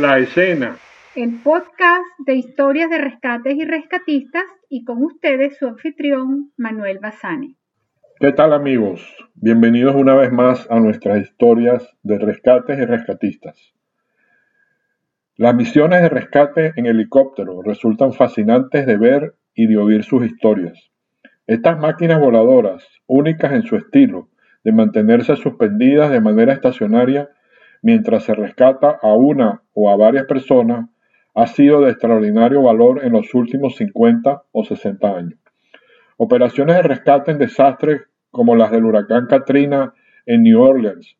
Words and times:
En 0.00 0.06
la 0.06 0.18
escena. 0.18 0.78
El 1.14 1.42
podcast 1.42 2.06
de 2.24 2.34
historias 2.34 2.88
de 2.88 2.96
rescates 2.96 3.54
y 3.54 3.66
rescatistas 3.66 4.44
y 4.70 4.82
con 4.82 5.04
ustedes 5.04 5.58
su 5.58 5.66
anfitrión 5.66 6.52
Manuel 6.56 7.00
Bazani. 7.00 7.58
¿Qué 8.18 8.32
tal 8.32 8.54
amigos? 8.54 9.02
Bienvenidos 9.34 9.94
una 9.94 10.14
vez 10.14 10.32
más 10.32 10.66
a 10.70 10.80
nuestras 10.80 11.20
historias 11.20 11.86
de 12.02 12.18
rescates 12.18 12.78
y 12.78 12.86
rescatistas. 12.86 13.74
Las 15.36 15.54
misiones 15.54 16.00
de 16.00 16.08
rescate 16.08 16.72
en 16.76 16.86
helicóptero 16.86 17.60
resultan 17.60 18.14
fascinantes 18.14 18.86
de 18.86 18.96
ver 18.96 19.34
y 19.54 19.66
de 19.66 19.76
oír 19.76 20.02
sus 20.02 20.24
historias. 20.24 20.90
Estas 21.46 21.78
máquinas 21.78 22.20
voladoras, 22.20 22.88
únicas 23.06 23.52
en 23.52 23.64
su 23.64 23.76
estilo, 23.76 24.30
de 24.64 24.72
mantenerse 24.72 25.36
suspendidas 25.36 26.10
de 26.10 26.22
manera 26.22 26.54
estacionaria 26.54 27.28
mientras 27.82 28.24
se 28.24 28.34
rescata 28.34 28.98
a 29.00 29.14
una 29.14 29.62
o 29.74 29.90
a 29.90 29.96
varias 29.96 30.26
personas, 30.26 30.88
ha 31.34 31.46
sido 31.46 31.80
de 31.80 31.90
extraordinario 31.90 32.62
valor 32.62 33.04
en 33.04 33.12
los 33.12 33.32
últimos 33.34 33.76
50 33.76 34.42
o 34.52 34.64
60 34.64 35.16
años. 35.16 35.38
Operaciones 36.16 36.76
de 36.76 36.82
rescate 36.82 37.30
en 37.30 37.38
desastres 37.38 38.02
como 38.30 38.56
las 38.56 38.70
del 38.70 38.84
huracán 38.84 39.26
Katrina 39.26 39.94
en 40.26 40.42
New 40.42 40.60
Orleans, 40.60 41.16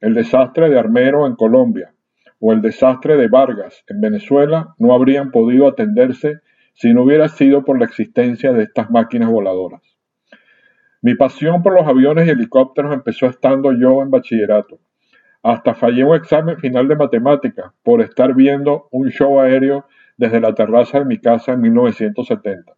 el 0.00 0.14
desastre 0.14 0.70
de 0.70 0.78
Armero 0.78 1.26
en 1.26 1.34
Colombia 1.36 1.92
o 2.40 2.52
el 2.52 2.60
desastre 2.60 3.16
de 3.16 3.28
Vargas 3.28 3.84
en 3.88 4.00
Venezuela 4.00 4.74
no 4.78 4.94
habrían 4.94 5.30
podido 5.30 5.66
atenderse 5.68 6.40
si 6.74 6.92
no 6.92 7.02
hubiera 7.02 7.28
sido 7.28 7.64
por 7.64 7.78
la 7.78 7.86
existencia 7.86 8.52
de 8.52 8.64
estas 8.64 8.90
máquinas 8.90 9.30
voladoras. 9.30 9.82
Mi 11.00 11.14
pasión 11.14 11.62
por 11.62 11.72
los 11.72 11.86
aviones 11.86 12.26
y 12.26 12.30
helicópteros 12.30 12.92
empezó 12.92 13.26
estando 13.26 13.72
yo 13.72 14.02
en 14.02 14.10
bachillerato. 14.10 14.78
Hasta 15.46 15.74
fallé 15.74 16.02
un 16.02 16.16
examen 16.16 16.58
final 16.58 16.88
de 16.88 16.96
matemática 16.96 17.72
por 17.84 18.00
estar 18.00 18.34
viendo 18.34 18.88
un 18.90 19.10
show 19.10 19.38
aéreo 19.38 19.86
desde 20.16 20.40
la 20.40 20.52
terraza 20.56 20.98
de 20.98 21.04
mi 21.04 21.18
casa 21.18 21.52
en 21.52 21.60
1970. 21.60 22.72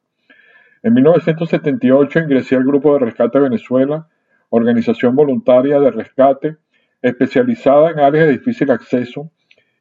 En 0.83 0.93
1978 0.93 2.19
ingresé 2.19 2.57
al 2.57 2.65
Grupo 2.65 2.93
de 2.93 3.07
Rescate 3.07 3.39
Venezuela, 3.41 4.07
organización 4.51 5.17
voluntaria 5.17 5.81
de 5.81 5.91
rescate 5.91 6.59
especializada 7.01 7.91
en 7.93 8.01
áreas 8.01 8.27
de 8.27 8.33
difícil 8.33 8.71
acceso 8.71 9.31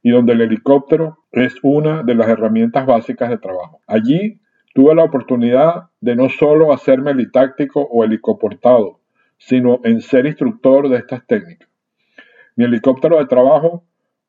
y 0.01 0.11
donde 0.11 0.31
el 0.31 0.39
helicóptero 0.39 1.25
es 1.33 1.55
una 1.63 2.03
de 2.03 2.15
las 2.15 2.29
herramientas 2.29 2.85
básicas 2.85 3.29
de 3.29 3.37
trabajo. 3.37 3.81
Allí 3.85 4.39
tuve 4.73 4.95
la 4.95 5.03
oportunidad 5.03 5.89
de 5.99 6.15
no 6.15 6.29
solo 6.29 6.71
hacerme 6.71 7.11
helitáctico 7.11 7.81
o 7.81 8.05
helicoportado, 8.05 9.01
sino 9.37 9.81
en 9.83 9.99
ser 9.99 10.25
instructor 10.25 10.87
de 10.87 10.99
estas 10.99 11.27
técnicas. 11.27 11.67
Mi 12.57 12.65
helicóptero 12.65 13.19
de 13.19 13.27
trabajo 13.27 13.83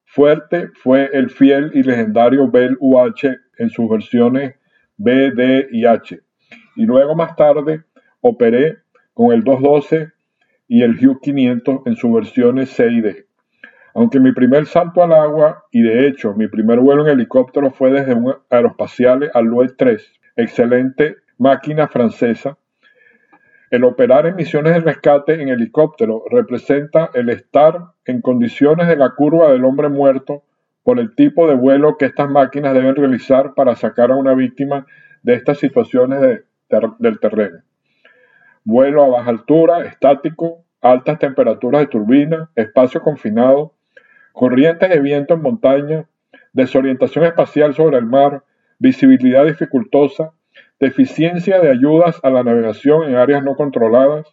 fuerte 0.04 0.68
fue 0.74 1.08
el 1.14 1.30
fiel 1.30 1.70
y 1.72 1.82
legendario 1.82 2.50
Bell 2.50 2.76
UH 2.78 3.38
en 3.56 3.70
sus 3.70 3.88
versiones 3.88 4.54
B, 4.98 5.30
D 5.30 5.68
y 5.72 5.86
H. 5.86 6.20
Y 6.76 6.84
luego 6.84 7.16
más 7.16 7.34
tarde 7.36 7.84
operé 8.20 8.80
con 9.14 9.32
el 9.32 9.42
212 9.42 10.12
y 10.68 10.82
el 10.82 10.92
Hugh 11.02 11.22
500 11.22 11.80
en 11.86 11.96
sus 11.96 12.12
versiones 12.12 12.68
C 12.68 12.90
y 12.90 13.00
D. 13.00 13.26
Aunque 13.94 14.20
mi 14.20 14.32
primer 14.32 14.66
salto 14.66 15.02
al 15.02 15.14
agua, 15.14 15.64
y 15.72 15.80
de 15.80 16.06
hecho 16.06 16.34
mi 16.34 16.48
primer 16.48 16.80
vuelo 16.80 17.06
en 17.06 17.12
helicóptero 17.12 17.70
fue 17.70 17.90
desde 17.90 18.12
un 18.12 18.34
aeroespacial 18.50 19.30
al 19.32 19.46
Lloyd 19.46 19.70
3, 19.78 20.06
excelente 20.36 21.16
máquina 21.38 21.88
francesa, 21.88 22.58
el 23.70 23.84
operar 23.84 24.26
en 24.26 24.36
misiones 24.36 24.74
de 24.74 24.80
rescate 24.80 25.40
en 25.40 25.48
helicóptero 25.48 26.24
representa 26.30 27.10
el 27.14 27.28
estar 27.28 27.78
en 28.06 28.22
condiciones 28.22 28.88
de 28.88 28.96
la 28.96 29.10
curva 29.10 29.50
del 29.52 29.64
hombre 29.64 29.88
muerto 29.88 30.44
por 30.82 30.98
el 30.98 31.14
tipo 31.14 31.46
de 31.46 31.54
vuelo 31.54 31.98
que 31.98 32.06
estas 32.06 32.30
máquinas 32.30 32.72
deben 32.72 32.96
realizar 32.96 33.52
para 33.54 33.74
sacar 33.74 34.10
a 34.10 34.16
una 34.16 34.34
víctima 34.34 34.86
de 35.22 35.34
estas 35.34 35.58
situaciones 35.58 36.20
del 36.98 37.20
terreno. 37.20 37.58
Vuelo 38.64 39.04
a 39.04 39.08
baja 39.08 39.30
altura, 39.30 39.84
estático, 39.84 40.64
altas 40.80 41.18
temperaturas 41.18 41.82
de 41.82 41.86
turbina, 41.88 42.50
espacio 42.54 43.02
confinado, 43.02 43.74
corrientes 44.32 44.88
de 44.88 45.00
viento 45.00 45.34
en 45.34 45.42
montaña, 45.42 46.06
desorientación 46.52 47.24
espacial 47.24 47.74
sobre 47.74 47.98
el 47.98 48.06
mar, 48.06 48.44
visibilidad 48.78 49.44
dificultosa, 49.44 50.32
deficiencia 50.80 51.60
de 51.60 51.70
ayudas 51.70 52.20
a 52.22 52.30
la 52.30 52.42
navegación 52.42 53.08
en 53.08 53.16
áreas 53.16 53.42
no 53.42 53.56
controladas, 53.56 54.26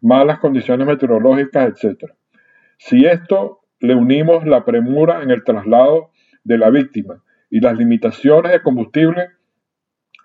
malas 0.00 0.38
condiciones 0.38 0.86
meteorológicas, 0.86 1.82
etc. 1.84 2.12
Si 2.78 3.06
esto 3.06 3.60
le 3.80 3.94
unimos 3.94 4.46
la 4.46 4.64
premura 4.64 5.22
en 5.22 5.30
el 5.30 5.44
traslado 5.44 6.10
de 6.44 6.58
la 6.58 6.70
víctima 6.70 7.22
y 7.50 7.60
las 7.60 7.76
limitaciones 7.76 8.52
de 8.52 8.62
combustible, 8.62 9.30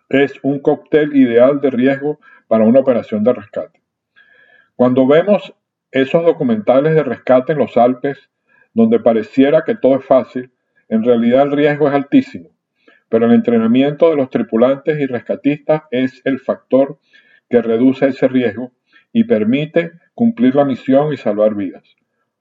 es 0.10 0.34
un 0.44 0.60
cóctel 0.60 1.16
ideal 1.16 1.62
de 1.62 1.70
riesgo 1.70 2.20
para 2.48 2.66
una 2.66 2.80
operación 2.80 3.24
de 3.24 3.34
rescate. 3.34 3.82
Cuando 4.76 5.08
vemos 5.08 5.54
esos 5.92 6.26
documentales 6.26 6.96
de 6.96 7.04
rescate 7.04 7.54
en 7.54 7.60
los 7.60 7.78
Alpes, 7.78 8.30
donde 8.74 9.00
pareciera 9.00 9.64
que 9.64 9.76
todo 9.76 9.98
es 9.98 10.06
fácil, 10.06 10.52
en 10.90 11.04
realidad 11.04 11.44
el 11.44 11.52
riesgo 11.52 11.88
es 11.88 11.94
altísimo, 11.94 12.50
pero 13.12 13.26
el 13.26 13.34
entrenamiento 13.34 14.10
de 14.10 14.16
los 14.16 14.30
tripulantes 14.30 14.98
y 14.98 15.06
rescatistas 15.06 15.84
es 15.92 16.22
el 16.24 16.40
factor 16.40 16.98
que 17.50 17.62
reduce 17.62 18.08
ese 18.08 18.30
riesgo 18.30 18.72
y 19.12 19.26
permite 19.26 19.92
cumplir 20.16 20.56
la 20.56 20.64
misión 20.64 21.12
y 21.12 21.18
salvar 21.18 21.54
vidas. 21.54 21.84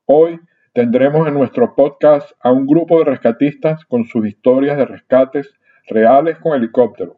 Hoy 0.06 0.38
tendremos 0.72 1.26
en 1.26 1.34
nuestro 1.34 1.74
podcast 1.74 2.30
a 2.40 2.52
un 2.52 2.68
grupo 2.68 3.00
de 3.00 3.06
rescatistas 3.06 3.84
con 3.84 4.04
sus 4.04 4.24
historias 4.28 4.76
de 4.76 4.86
rescates 4.86 5.52
reales 5.88 6.38
con 6.38 6.56
helicóptero. 6.56 7.16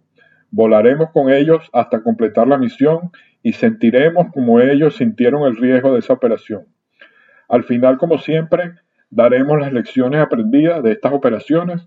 Volaremos 0.50 1.10
con 1.10 1.30
ellos 1.30 1.68
hasta 1.74 2.02
completar 2.02 2.48
la 2.48 2.56
misión 2.56 3.10
y 3.42 3.52
sentiremos 3.52 4.28
como 4.32 4.60
ellos 4.60 4.96
sintieron 4.96 5.42
el 5.42 5.56
riesgo 5.56 5.92
de 5.92 5.98
esa 5.98 6.14
operación. 6.14 6.68
Al 7.50 7.64
final, 7.64 7.98
como 7.98 8.16
siempre, 8.16 8.76
daremos 9.10 9.60
las 9.60 9.74
lecciones 9.74 10.22
aprendidas 10.22 10.82
de 10.82 10.92
estas 10.92 11.12
operaciones 11.12 11.86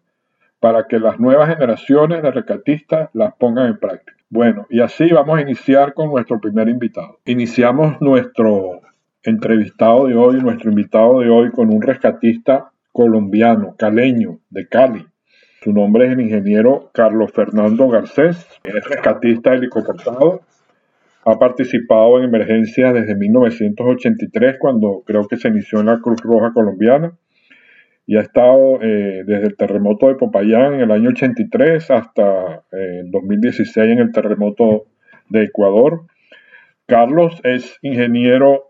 para 0.65 0.87
que 0.87 0.97
las 0.97 1.19
nuevas 1.19 1.47
generaciones 1.47 2.23
de 2.23 2.31
rescatistas 2.31 3.11
las 3.13 3.35
pongan 3.35 3.67
en 3.67 3.77
práctica. 3.77 4.17
Bueno, 4.31 4.65
y 4.71 4.79
así 4.79 5.07
vamos 5.09 5.37
a 5.37 5.41
iniciar 5.43 5.93
con 5.93 6.09
nuestro 6.09 6.39
primer 6.41 6.69
invitado. 6.69 7.19
Iniciamos 7.25 8.01
nuestro 8.01 8.81
entrevistado 9.21 10.07
de 10.07 10.15
hoy, 10.15 10.41
nuestro 10.41 10.71
invitado 10.71 11.19
de 11.19 11.29
hoy, 11.29 11.51
con 11.51 11.71
un 11.71 11.83
rescatista 11.83 12.71
colombiano, 12.91 13.75
caleño, 13.77 14.39
de 14.49 14.67
Cali. 14.67 15.05
Su 15.61 15.71
nombre 15.71 16.07
es 16.07 16.13
el 16.13 16.21
ingeniero 16.21 16.89
Carlos 16.95 17.31
Fernando 17.31 17.87
Garcés, 17.87 18.43
es 18.63 18.89
rescatista 18.89 19.53
helicóptero 19.53 20.41
ha 21.27 21.39
participado 21.39 22.19
en 22.19 22.25
emergencias 22.25 22.93
desde 22.93 23.15
1983, 23.15 24.57
cuando 24.59 25.03
creo 25.05 25.27
que 25.27 25.37
se 25.37 25.47
inició 25.47 25.79
en 25.79 25.87
la 25.87 25.99
Cruz 25.99 26.21
Roja 26.21 26.53
Colombiana, 26.53 27.13
y 28.07 28.17
ha 28.17 28.21
estado 28.21 28.81
eh, 28.81 29.23
desde 29.25 29.47
el 29.47 29.57
terremoto 29.57 30.07
de 30.07 30.15
Popayán 30.15 30.75
en 30.75 30.81
el 30.81 30.91
año 30.91 31.09
83 31.09 31.89
hasta 31.91 32.63
eh, 32.71 33.01
el 33.01 33.11
2016 33.11 33.91
en 33.91 33.99
el 33.99 34.11
terremoto 34.11 34.85
de 35.29 35.43
Ecuador. 35.43 36.05
Carlos 36.85 37.39
es 37.43 37.77
ingeniero 37.81 38.65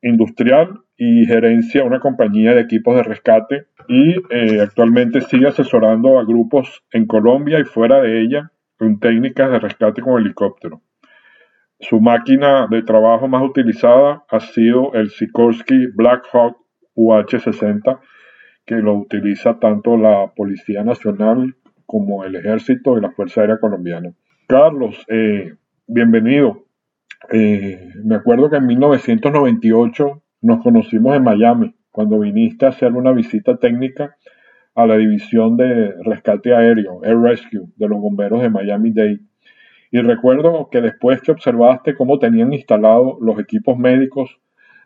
industrial 0.00 0.80
y 0.96 1.26
gerencia 1.26 1.84
una 1.84 2.00
compañía 2.00 2.54
de 2.54 2.62
equipos 2.62 2.96
de 2.96 3.02
rescate 3.02 3.66
y 3.88 4.16
eh, 4.30 4.60
actualmente 4.60 5.20
sigue 5.20 5.48
asesorando 5.48 6.18
a 6.18 6.24
grupos 6.24 6.82
en 6.92 7.06
Colombia 7.06 7.60
y 7.60 7.64
fuera 7.64 8.00
de 8.00 8.22
ella 8.22 8.50
con 8.78 8.98
técnicas 9.00 9.50
de 9.50 9.58
rescate 9.58 10.00
con 10.02 10.20
helicóptero. 10.20 10.80
Su 11.80 12.00
máquina 12.00 12.66
de 12.68 12.82
trabajo 12.82 13.28
más 13.28 13.42
utilizada 13.42 14.24
ha 14.28 14.40
sido 14.40 14.94
el 14.94 15.10
Sikorsky 15.10 15.86
Black 15.94 16.24
Hawk 16.32 16.56
UH-60, 16.96 18.00
que 18.68 18.76
lo 18.76 18.94
utiliza 18.96 19.58
tanto 19.58 19.96
la 19.96 20.30
Policía 20.36 20.84
Nacional 20.84 21.56
como 21.86 22.24
el 22.24 22.36
Ejército 22.36 22.98
y 22.98 23.00
la 23.00 23.10
Fuerza 23.12 23.40
Aérea 23.40 23.58
Colombiana. 23.58 24.12
Carlos, 24.46 25.06
eh, 25.08 25.54
bienvenido. 25.86 26.66
Eh, 27.32 27.88
me 28.04 28.16
acuerdo 28.16 28.50
que 28.50 28.56
en 28.56 28.66
1998 28.66 30.22
nos 30.42 30.62
conocimos 30.62 31.16
en 31.16 31.24
Miami, 31.24 31.74
cuando 31.90 32.18
viniste 32.18 32.66
a 32.66 32.68
hacer 32.68 32.92
una 32.92 33.12
visita 33.12 33.56
técnica 33.56 34.16
a 34.74 34.86
la 34.86 34.98
división 34.98 35.56
de 35.56 35.94
rescate 36.04 36.54
aéreo, 36.54 37.02
Air 37.02 37.18
Rescue, 37.20 37.68
de 37.74 37.88
los 37.88 37.98
bomberos 37.98 38.42
de 38.42 38.50
Miami-Dade. 38.50 39.20
Y 39.90 40.02
recuerdo 40.02 40.68
que 40.70 40.82
después 40.82 41.22
que 41.22 41.32
observaste 41.32 41.94
cómo 41.94 42.18
tenían 42.18 42.52
instalados 42.52 43.16
los 43.22 43.40
equipos 43.40 43.78
médicos 43.78 44.38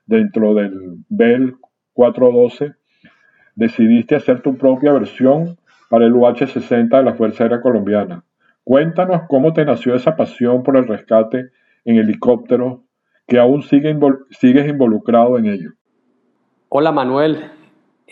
dentro 0.06 0.54
del 0.54 0.98
Bell 1.08 1.56
412, 1.94 2.76
decidiste 3.54 4.16
hacer 4.16 4.42
tu 4.42 4.56
propia 4.56 4.92
versión 4.92 5.56
para 5.88 6.06
el 6.06 6.14
UH-60 6.14 6.88
de 6.96 7.02
la 7.02 7.14
Fuerza 7.14 7.44
Aérea 7.44 7.60
Colombiana. 7.60 8.24
Cuéntanos 8.64 9.22
cómo 9.28 9.52
te 9.52 9.64
nació 9.64 9.94
esa 9.94 10.16
pasión 10.16 10.62
por 10.62 10.76
el 10.76 10.86
rescate 10.86 11.50
en 11.84 11.96
helicópteros 11.96 12.80
que 13.26 13.38
aún 13.38 13.62
sigue 13.62 13.96
sigues 14.30 14.68
involucrado 14.68 15.38
en 15.38 15.46
ello. 15.46 15.70
Hola 16.68 16.92
Manuel, 16.92 17.50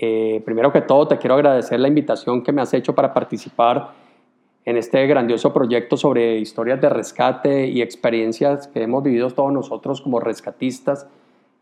Eh, 0.02 0.40
primero 0.46 0.72
que 0.72 0.80
todo, 0.80 1.08
te 1.08 1.18
quiero 1.18 1.34
agradecer 1.34 1.78
la 1.78 1.88
invitación 1.88 2.42
que 2.42 2.52
me 2.52 2.62
has 2.62 2.72
hecho 2.72 2.94
para 2.94 3.12
participar 3.12 3.90
en 4.64 4.78
este 4.78 5.06
grandioso 5.06 5.52
proyecto 5.52 5.98
sobre 5.98 6.38
historias 6.38 6.80
de 6.80 6.88
rescate 6.88 7.66
y 7.66 7.82
experiencias 7.82 8.66
que 8.68 8.82
hemos 8.82 9.02
vivido 9.02 9.28
todos 9.28 9.52
nosotros 9.52 10.00
como 10.00 10.18
rescatistas 10.20 11.06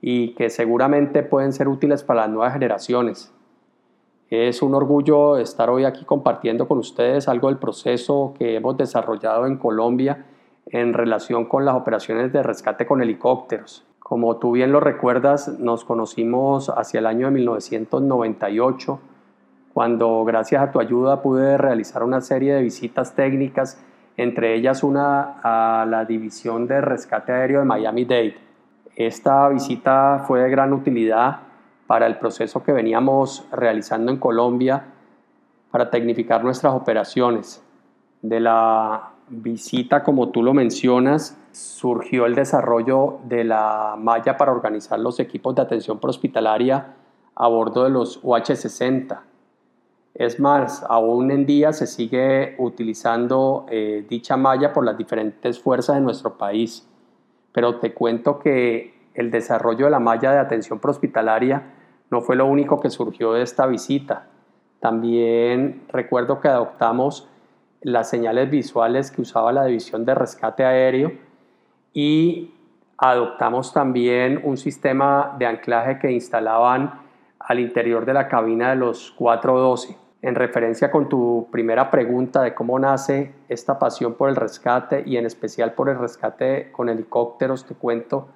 y 0.00 0.34
que 0.34 0.50
seguramente 0.50 1.24
pueden 1.24 1.52
ser 1.52 1.66
útiles 1.66 2.04
para 2.04 2.22
las 2.22 2.30
nuevas 2.30 2.52
generaciones. 2.52 3.32
Es 4.30 4.60
un 4.60 4.74
orgullo 4.74 5.38
estar 5.38 5.70
hoy 5.70 5.84
aquí 5.84 6.04
compartiendo 6.04 6.68
con 6.68 6.76
ustedes 6.76 7.28
algo 7.28 7.48
del 7.48 7.56
proceso 7.56 8.34
que 8.38 8.56
hemos 8.56 8.76
desarrollado 8.76 9.46
en 9.46 9.56
Colombia 9.56 10.26
en 10.66 10.92
relación 10.92 11.46
con 11.46 11.64
las 11.64 11.74
operaciones 11.74 12.30
de 12.30 12.42
rescate 12.42 12.84
con 12.84 13.00
helicópteros. 13.00 13.86
Como 13.98 14.36
tú 14.36 14.52
bien 14.52 14.70
lo 14.70 14.80
recuerdas, 14.80 15.58
nos 15.58 15.82
conocimos 15.82 16.68
hacia 16.68 17.00
el 17.00 17.06
año 17.06 17.28
de 17.28 17.32
1998, 17.32 19.00
cuando 19.72 20.22
gracias 20.26 20.62
a 20.62 20.72
tu 20.72 20.78
ayuda 20.78 21.22
pude 21.22 21.56
realizar 21.56 22.02
una 22.02 22.20
serie 22.20 22.52
de 22.52 22.62
visitas 22.62 23.14
técnicas, 23.14 23.82
entre 24.18 24.54
ellas 24.54 24.82
una 24.82 25.40
a 25.42 25.86
la 25.86 26.04
División 26.04 26.66
de 26.66 26.82
Rescate 26.82 27.32
Aéreo 27.32 27.60
de 27.60 27.64
Miami-Dade. 27.64 28.36
Esta 28.94 29.48
visita 29.48 30.24
fue 30.26 30.40
de 30.40 30.50
gran 30.50 30.74
utilidad 30.74 31.47
para 31.88 32.06
el 32.06 32.18
proceso 32.18 32.62
que 32.62 32.70
veníamos 32.70 33.46
realizando 33.50 34.12
en 34.12 34.18
Colombia 34.18 34.84
para 35.70 35.88
tecnificar 35.88 36.44
nuestras 36.44 36.74
operaciones. 36.74 37.64
De 38.20 38.40
la 38.40 39.12
visita, 39.30 40.04
como 40.04 40.28
tú 40.28 40.42
lo 40.42 40.52
mencionas, 40.52 41.38
surgió 41.50 42.26
el 42.26 42.34
desarrollo 42.34 43.20
de 43.24 43.42
la 43.44 43.96
malla 43.98 44.36
para 44.36 44.52
organizar 44.52 45.00
los 45.00 45.18
equipos 45.18 45.54
de 45.54 45.62
atención 45.62 45.98
prehospitalaria 45.98 46.94
a 47.34 47.48
bordo 47.48 47.84
de 47.84 47.90
los 47.90 48.22
UH-60. 48.22 49.20
Es 50.12 50.38
más, 50.38 50.84
aún 50.90 51.30
en 51.30 51.46
día 51.46 51.72
se 51.72 51.86
sigue 51.86 52.54
utilizando 52.58 53.64
eh, 53.70 54.04
dicha 54.06 54.36
malla 54.36 54.74
por 54.74 54.84
las 54.84 54.98
diferentes 54.98 55.58
fuerzas 55.58 55.96
de 55.96 56.02
nuestro 56.02 56.36
país. 56.36 56.86
Pero 57.52 57.76
te 57.76 57.94
cuento 57.94 58.38
que 58.38 59.08
el 59.14 59.30
desarrollo 59.30 59.86
de 59.86 59.90
la 59.90 60.00
malla 60.00 60.32
de 60.32 60.38
atención 60.38 60.80
prehospitalaria 60.80 61.77
no 62.10 62.20
fue 62.20 62.36
lo 62.36 62.46
único 62.46 62.80
que 62.80 62.90
surgió 62.90 63.32
de 63.32 63.42
esta 63.42 63.66
visita. 63.66 64.26
También 64.80 65.82
recuerdo 65.88 66.40
que 66.40 66.48
adoptamos 66.48 67.28
las 67.80 68.08
señales 68.08 68.50
visuales 68.50 69.10
que 69.10 69.22
usaba 69.22 69.52
la 69.52 69.64
División 69.64 70.04
de 70.04 70.14
Rescate 70.14 70.64
Aéreo 70.64 71.12
y 71.92 72.54
adoptamos 72.96 73.72
también 73.72 74.40
un 74.44 74.56
sistema 74.56 75.34
de 75.38 75.46
anclaje 75.46 75.98
que 75.98 76.10
instalaban 76.10 77.00
al 77.38 77.60
interior 77.60 78.04
de 78.04 78.14
la 78.14 78.28
cabina 78.28 78.70
de 78.70 78.76
los 78.76 79.12
412. 79.12 79.96
En 80.20 80.34
referencia 80.34 80.90
con 80.90 81.08
tu 81.08 81.46
primera 81.52 81.90
pregunta 81.90 82.42
de 82.42 82.52
cómo 82.54 82.78
nace 82.78 83.32
esta 83.48 83.78
pasión 83.78 84.14
por 84.14 84.28
el 84.28 84.36
rescate 84.36 85.04
y 85.06 85.16
en 85.16 85.26
especial 85.26 85.74
por 85.74 85.88
el 85.88 85.98
rescate 85.98 86.72
con 86.72 86.88
helicópteros, 86.88 87.64
te 87.64 87.74
cuento 87.74 88.28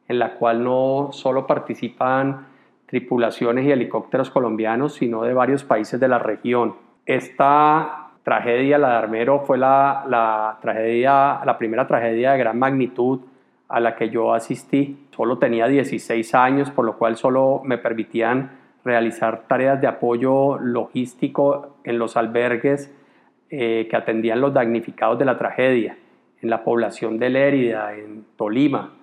en 0.09 0.19
la 0.19 0.35
cual 0.35 0.65
no 0.65 1.11
solo 1.13 1.47
participan 1.47 2.47
tripulaciones 2.87 3.67
y 3.67 3.71
helicópteros 3.71 4.31
colombianos, 4.31 4.95
sino 4.95 5.23
de 5.23 5.35
varios 5.35 5.63
países 5.63 6.01
de 6.01 6.09
la 6.09 6.19
región. 6.19 6.75
Esta 7.05 8.00
tragedia, 8.23 8.79
la 8.79 8.91
de 8.91 8.97
Armero, 8.97 9.41
fue 9.41 9.59
la, 9.59 10.59
tragedia, 10.61 11.41
la 11.45 11.59
primera 11.59 11.87
tragedia 11.87 12.33
de 12.33 12.39
gran 12.39 12.59
magnitud 12.59 13.21
a 13.69 13.81
la 13.81 13.97
que 13.97 14.11
yo 14.11 14.35
asistí. 14.35 15.07
Solo 15.11 15.39
tenía 15.39 15.67
16 15.67 16.35
años, 16.35 16.71
por 16.71 16.85
lo 16.85 16.97
cual 16.99 17.17
solo 17.17 17.63
me 17.65 17.79
permitían 17.79 18.59
realizar 18.85 19.43
tareas 19.47 19.81
de 19.81 19.87
apoyo 19.87 20.59
logístico 20.59 21.77
en 21.85 21.99
los 21.99 22.17
albergues 22.17 22.93
eh, 23.51 23.87
que 23.91 23.97
atendían 23.97 24.41
los 24.41 24.55
damnificados 24.55 25.19
de 25.19 25.25
la 25.25 25.39
tragedia, 25.39 25.97
en 26.41 26.51
la 26.51 26.65
población 26.65 27.19
de 27.19 27.31
Lérida, 27.31 27.95
en 27.95 28.25
Tolima, 28.37 28.95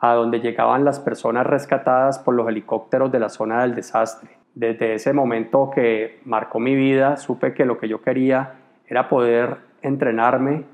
a 0.00 0.14
donde 0.14 0.40
llegaban 0.40 0.84
las 0.84 1.00
personas 1.00 1.46
rescatadas 1.46 2.18
por 2.18 2.34
los 2.34 2.48
helicópteros 2.48 3.10
de 3.12 3.20
la 3.20 3.28
zona 3.28 3.62
del 3.62 3.74
desastre. 3.74 4.30
Desde 4.56 4.94
ese 4.94 5.12
momento 5.12 5.70
que 5.70 6.18
marcó 6.24 6.60
mi 6.60 6.74
vida, 6.74 7.18
supe 7.18 7.52
que 7.52 7.66
lo 7.66 7.76
que 7.76 7.88
yo 7.88 8.00
quería 8.00 8.54
era 8.86 9.06
poder 9.06 9.58
entrenarme 9.82 10.64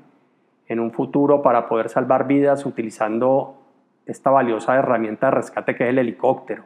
en 0.69 0.79
un 0.79 0.93
futuro 0.93 1.41
para 1.41 1.67
poder 1.67 1.89
salvar 1.89 2.25
vidas 2.25 2.65
utilizando 2.65 3.57
esta 4.05 4.29
valiosa 4.29 4.77
herramienta 4.77 5.25
de 5.25 5.31
rescate 5.31 5.75
que 5.75 5.83
es 5.83 5.89
el 5.89 5.99
helicóptero. 5.99 6.63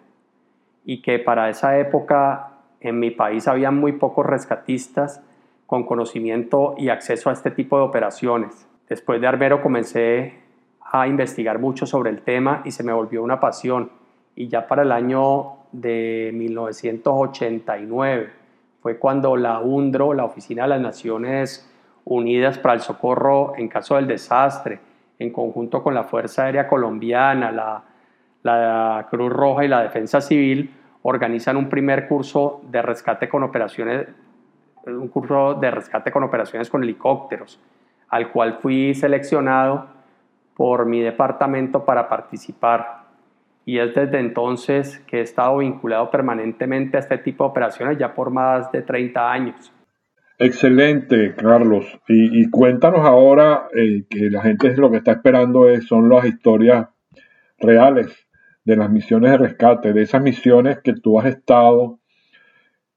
Y 0.85 1.01
que 1.01 1.17
para 1.17 1.49
esa 1.49 1.79
época 1.79 2.51
en 2.81 2.99
mi 2.99 3.09
país 3.09 3.47
había 3.47 3.71
muy 3.71 3.93
pocos 3.93 4.23
rescatistas 4.23 5.23
con 5.65 5.87
conocimiento 5.87 6.75
y 6.77 6.89
acceso 6.89 7.31
a 7.31 7.33
este 7.33 7.49
tipo 7.49 7.79
de 7.79 7.83
operaciones. 7.83 8.69
Después 8.87 9.19
de 9.19 9.25
Armero 9.25 9.63
comencé 9.63 10.35
a 10.81 11.07
investigar 11.07 11.57
mucho 11.57 11.87
sobre 11.87 12.11
el 12.11 12.21
tema 12.21 12.61
y 12.63 12.69
se 12.69 12.83
me 12.83 12.93
volvió 12.93 13.23
una 13.23 13.39
pasión. 13.39 13.89
Y 14.35 14.49
ya 14.49 14.67
para 14.67 14.83
el 14.83 14.91
año 14.91 15.56
de 15.71 16.31
1989. 16.33 18.29
Fue 18.81 18.97
cuando 18.97 19.35
la 19.35 19.59
UNDRO, 19.59 20.13
la 20.13 20.25
Oficina 20.25 20.63
de 20.63 20.69
las 20.69 20.81
Naciones 20.81 21.69
Unidas 22.05 22.57
para 22.57 22.75
el 22.75 22.81
Socorro 22.81 23.53
en 23.57 23.67
caso 23.67 23.95
del 23.95 24.07
desastre, 24.07 24.79
en 25.19 25.31
conjunto 25.31 25.83
con 25.83 25.93
la 25.93 26.03
Fuerza 26.03 26.45
Aérea 26.45 26.67
Colombiana, 26.67 27.51
la, 27.51 29.07
Cruz 29.09 29.33
Roja 29.33 29.65
y 29.65 29.67
la 29.67 29.83
Defensa 29.83 30.21
Civil, 30.21 30.73
organizan 31.01 31.57
un 31.57 31.67
primer 31.67 32.07
curso 32.07 32.61
de 32.69 32.81
rescate 32.81 33.27
con 33.27 33.43
operaciones, 33.43 34.07
un 34.85 35.09
curso 35.09 35.55
de 35.55 35.69
rescate 35.69 36.11
con 36.11 36.23
operaciones 36.23 36.69
con 36.69 36.81
helicópteros, 36.81 37.59
al 38.07 38.31
cual 38.31 38.59
fui 38.61 38.93
seleccionado 38.93 39.87
por 40.55 40.85
mi 40.85 41.01
departamento 41.01 41.83
para 41.83 42.07
participar 42.07 43.06
y 43.67 43.79
es 43.79 43.93
desde 43.93 44.21
entonces 44.21 44.99
que 45.07 45.17
he 45.17 45.21
estado 45.21 45.57
vinculado 45.57 46.09
permanentemente 46.09 46.95
a 46.95 47.01
este 47.01 47.17
tipo 47.17 47.43
de 47.43 47.49
operaciones 47.49 47.97
ya 47.97 48.15
por 48.15 48.31
más 48.31 48.71
de 48.71 48.81
30 48.81 49.29
años. 49.29 49.73
Excelente, 50.39 51.35
Carlos. 51.35 51.85
Y, 52.07 52.49
cuéntanos 52.49 53.01
ahora 53.01 53.67
eh, 53.75 54.05
que 54.09 54.29
la 54.29 54.41
gente 54.41 54.73
lo 54.77 54.89
que 54.89 54.97
está 54.97 55.11
esperando 55.11 55.67
es, 55.67 55.85
son 55.85 56.07
las 56.07 56.23
historias 56.23 56.87
reales 57.59 58.07
de 58.63 58.77
las 58.77 58.89
misiones 58.89 59.31
de 59.31 59.37
rescate, 59.37 59.91
de 59.91 60.03
esas 60.03 60.21
misiones 60.21 60.79
que 60.79 60.93
tú 60.93 61.19
has 61.19 61.25
estado 61.25 61.99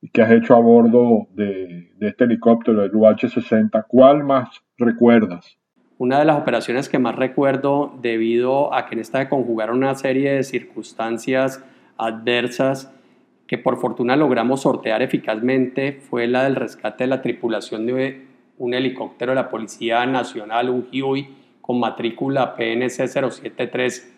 y 0.00 0.10
que 0.10 0.22
has 0.22 0.30
hecho 0.30 0.54
a 0.54 0.60
bordo 0.60 1.26
de, 1.32 1.90
de 1.96 2.08
este 2.08 2.24
helicóptero, 2.24 2.84
el 2.84 2.92
UH-60. 2.92 3.86
¿Cuál 3.88 4.22
más 4.22 4.62
recuerdas? 4.78 5.59
Una 6.00 6.18
de 6.18 6.24
las 6.24 6.40
operaciones 6.40 6.88
que 6.88 6.98
más 6.98 7.14
recuerdo 7.14 7.92
debido 8.00 8.72
a 8.72 8.86
que 8.86 8.94
en 8.94 9.02
esta 9.02 9.18
se 9.18 9.28
conjugaron 9.28 9.76
una 9.76 9.94
serie 9.94 10.32
de 10.32 10.44
circunstancias 10.44 11.62
adversas 11.98 12.90
que 13.46 13.58
por 13.58 13.78
fortuna 13.78 14.16
logramos 14.16 14.62
sortear 14.62 15.02
eficazmente 15.02 15.92
fue 15.92 16.26
la 16.26 16.44
del 16.44 16.56
rescate 16.56 17.04
de 17.04 17.08
la 17.08 17.20
tripulación 17.20 17.84
de 17.84 18.24
un 18.56 18.72
helicóptero 18.72 19.32
de 19.32 19.36
la 19.36 19.50
Policía 19.50 20.06
Nacional, 20.06 20.70
un 20.70 20.88
Huey 20.90 21.28
con 21.60 21.78
matrícula 21.78 22.56
PNC 22.56 23.06
073. 23.06 24.14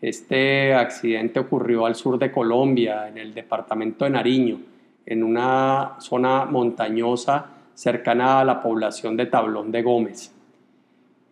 Este 0.00 0.72
accidente 0.72 1.40
ocurrió 1.40 1.84
al 1.84 1.94
sur 1.94 2.18
de 2.18 2.32
Colombia, 2.32 3.06
en 3.08 3.18
el 3.18 3.34
departamento 3.34 4.06
de 4.06 4.12
Nariño, 4.12 4.60
en 5.04 5.22
una 5.22 5.96
zona 5.98 6.46
montañosa 6.46 7.50
cercana 7.74 8.40
a 8.40 8.46
la 8.46 8.62
población 8.62 9.14
de 9.18 9.26
Tablón 9.26 9.70
de 9.70 9.82
Gómez. 9.82 10.32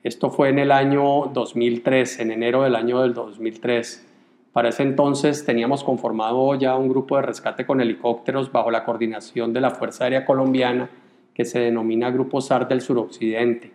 Esto 0.05 0.29
fue 0.29 0.51
en 0.51 0.59
el 0.59 0.71
año 0.71 1.31
2003, 1.33 2.21
en 2.21 2.31
enero 2.31 2.63
del 2.63 2.77
año 2.77 3.01
del 3.01 3.15
2003. 3.15 4.07
Para 4.53 4.69
ese 4.69 4.83
entonces 4.83 5.47
teníamos 5.47 5.83
conformado 5.83 6.55
ya 6.57 6.77
un 6.77 6.91
grupo 6.91 7.17
de 7.17 7.23
rescate 7.23 7.65
con 7.65 7.81
helicópteros 7.81 8.53
bajo 8.53 8.71
la 8.71 8.85
coordinación 8.85 9.55
de 9.55 9.63
la 9.63 9.71
Fuerza 9.71 10.05
Aérea 10.05 10.27
Colombiana 10.27 10.91
que 11.33 11.47
se 11.47 11.59
denomina 11.59 12.11
Grupo 12.11 12.43
SAR 12.43 12.69
del 12.69 12.83
Suroccidente, 12.83 13.73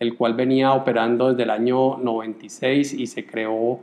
el 0.00 0.16
cual 0.16 0.34
venía 0.34 0.72
operando 0.72 1.28
desde 1.28 1.44
el 1.44 1.50
año 1.50 1.98
96 1.98 2.92
y 2.92 3.06
se 3.06 3.24
creó 3.24 3.78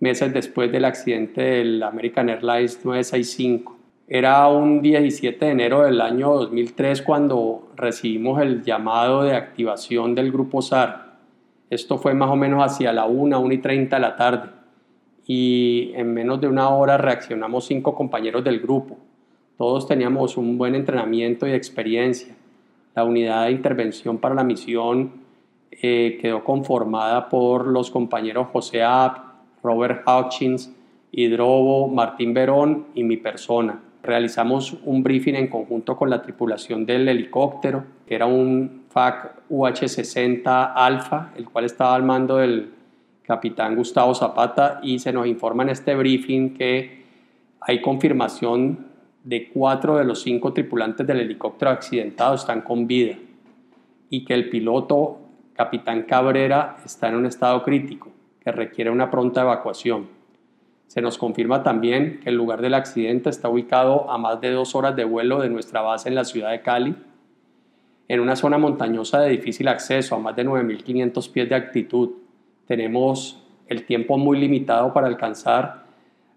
meses 0.00 0.34
después 0.34 0.72
del 0.72 0.84
accidente 0.84 1.42
del 1.42 1.80
American 1.84 2.28
Airlines 2.28 2.84
965. 2.84 3.76
Era 4.08 4.48
un 4.48 4.82
17 4.82 5.44
de 5.44 5.52
enero 5.52 5.82
del 5.82 6.00
año 6.00 6.34
2003 6.34 7.02
cuando 7.02 7.70
recibimos 7.76 8.42
el 8.42 8.64
llamado 8.64 9.22
de 9.22 9.36
activación 9.36 10.16
del 10.16 10.32
Grupo 10.32 10.60
SAR. 10.60 11.09
Esto 11.70 11.98
fue 11.98 12.14
más 12.14 12.30
o 12.30 12.36
menos 12.36 12.62
hacia 12.64 12.92
la 12.92 13.06
1, 13.06 13.40
1 13.40 13.54
y 13.54 13.58
30 13.58 13.96
de 13.96 14.02
la 14.02 14.16
tarde 14.16 14.60
y 15.24 15.92
en 15.94 16.12
menos 16.12 16.40
de 16.40 16.48
una 16.48 16.70
hora 16.70 16.98
reaccionamos 16.98 17.64
cinco 17.64 17.94
compañeros 17.94 18.42
del 18.42 18.58
grupo. 18.58 18.98
Todos 19.56 19.86
teníamos 19.86 20.36
un 20.36 20.58
buen 20.58 20.74
entrenamiento 20.74 21.46
y 21.46 21.52
experiencia. 21.52 22.34
La 22.96 23.04
unidad 23.04 23.44
de 23.44 23.52
intervención 23.52 24.18
para 24.18 24.34
la 24.34 24.42
misión 24.42 25.12
eh, 25.70 26.18
quedó 26.20 26.42
conformada 26.42 27.28
por 27.28 27.68
los 27.68 27.92
compañeros 27.92 28.48
José 28.52 28.82
App, 28.82 29.18
Robert 29.62 30.02
Hutchins, 30.04 30.74
Hidrobo, 31.12 31.86
Martín 31.86 32.34
Verón 32.34 32.86
y 32.94 33.04
mi 33.04 33.16
persona. 33.16 33.80
Realizamos 34.02 34.76
un 34.84 35.04
briefing 35.04 35.34
en 35.34 35.46
conjunto 35.46 35.96
con 35.96 36.10
la 36.10 36.22
tripulación 36.22 36.86
del 36.86 37.08
helicóptero, 37.08 37.84
que 38.06 38.16
era 38.16 38.26
un 38.26 38.79
FAC 38.90 39.48
UH-60 39.48 40.72
Alfa, 40.74 41.30
el 41.36 41.48
cual 41.48 41.64
estaba 41.64 41.94
al 41.94 42.02
mando 42.02 42.36
del 42.36 42.72
capitán 43.22 43.76
Gustavo 43.76 44.14
Zapata, 44.14 44.80
y 44.82 44.98
se 44.98 45.12
nos 45.12 45.26
informa 45.26 45.62
en 45.62 45.70
este 45.70 45.94
briefing 45.94 46.54
que 46.54 47.04
hay 47.60 47.80
confirmación 47.80 48.86
de 49.22 49.50
cuatro 49.50 49.96
de 49.96 50.04
los 50.04 50.22
cinco 50.22 50.52
tripulantes 50.52 51.06
del 51.06 51.20
helicóptero 51.20 51.70
accidentado 51.70 52.34
están 52.34 52.62
con 52.62 52.86
vida 52.86 53.16
y 54.08 54.24
que 54.24 54.34
el 54.34 54.48
piloto, 54.48 55.20
capitán 55.54 56.02
Cabrera, 56.02 56.78
está 56.84 57.08
en 57.08 57.16
un 57.16 57.26
estado 57.26 57.62
crítico 57.62 58.10
que 58.40 58.50
requiere 58.50 58.90
una 58.90 59.10
pronta 59.10 59.42
evacuación. 59.42 60.08
Se 60.86 61.00
nos 61.00 61.18
confirma 61.18 61.62
también 61.62 62.18
que 62.20 62.30
el 62.30 62.34
lugar 62.34 62.60
del 62.62 62.74
accidente 62.74 63.30
está 63.30 63.48
ubicado 63.48 64.10
a 64.10 64.18
más 64.18 64.40
de 64.40 64.50
dos 64.50 64.74
horas 64.74 64.96
de 64.96 65.04
vuelo 65.04 65.40
de 65.40 65.50
nuestra 65.50 65.82
base 65.82 66.08
en 66.08 66.16
la 66.16 66.24
ciudad 66.24 66.50
de 66.50 66.62
Cali, 66.62 66.96
en 68.10 68.18
una 68.18 68.34
zona 68.34 68.58
montañosa 68.58 69.20
de 69.20 69.30
difícil 69.30 69.68
acceso, 69.68 70.16
a 70.16 70.18
más 70.18 70.34
de 70.34 70.44
9.500 70.44 71.30
pies 71.30 71.48
de 71.48 71.54
altitud, 71.54 72.10
tenemos 72.66 73.40
el 73.68 73.84
tiempo 73.84 74.18
muy 74.18 74.36
limitado 74.36 74.92
para 74.92 75.06
alcanzar 75.06 75.84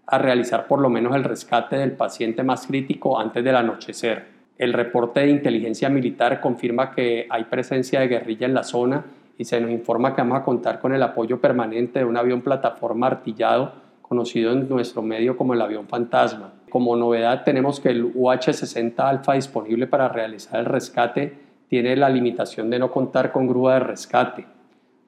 a 0.06 0.20
realizar 0.20 0.68
por 0.68 0.80
lo 0.80 0.92
menos 0.92 1.16
el 1.16 1.24
rescate 1.24 1.78
del 1.78 1.94
paciente 1.94 2.44
más 2.44 2.68
crítico 2.68 3.20
antes 3.20 3.44
del 3.44 3.56
anochecer. 3.56 4.24
El 4.56 4.72
reporte 4.72 5.22
de 5.22 5.32
inteligencia 5.32 5.90
militar 5.90 6.40
confirma 6.42 6.92
que 6.92 7.26
hay 7.28 7.46
presencia 7.46 8.02
de 8.02 8.08
guerrilla 8.08 8.46
en 8.46 8.54
la 8.54 8.64
zona 8.64 9.04
y 9.40 9.44
se 9.44 9.60
nos 9.60 9.72
informa 9.72 10.14
que 10.14 10.22
vamos 10.22 10.38
a 10.38 10.44
contar 10.44 10.80
con 10.80 10.94
el 10.94 11.02
apoyo 11.02 11.42
permanente 11.42 11.98
de 11.98 12.06
un 12.06 12.18
avión 12.18 12.44
plataforma 12.44 13.08
artillado 13.08 13.74
conocido 14.04 14.52
en 14.52 14.70
nuestro 14.70 15.02
medio 15.02 15.36
como 15.36 15.56
el 15.56 15.62
avión 15.62 15.88
fantasma. 15.88 16.54
Como 16.70 16.96
novedad 16.96 17.44
tenemos 17.44 17.80
que 17.80 17.90
el 17.90 18.14
UH-60 18.14 18.94
Alfa 19.00 19.34
disponible 19.34 19.88
para 19.88 20.08
realizar 20.08 20.60
el 20.60 20.68
rescate 20.68 21.42
tiene 21.68 21.96
la 21.96 22.10
limitación 22.10 22.70
de 22.70 22.80
no 22.80 22.92
contar 22.92 23.32
con 23.32 23.48
grúa 23.48 23.76
de 23.76 23.80
rescate 23.82 24.46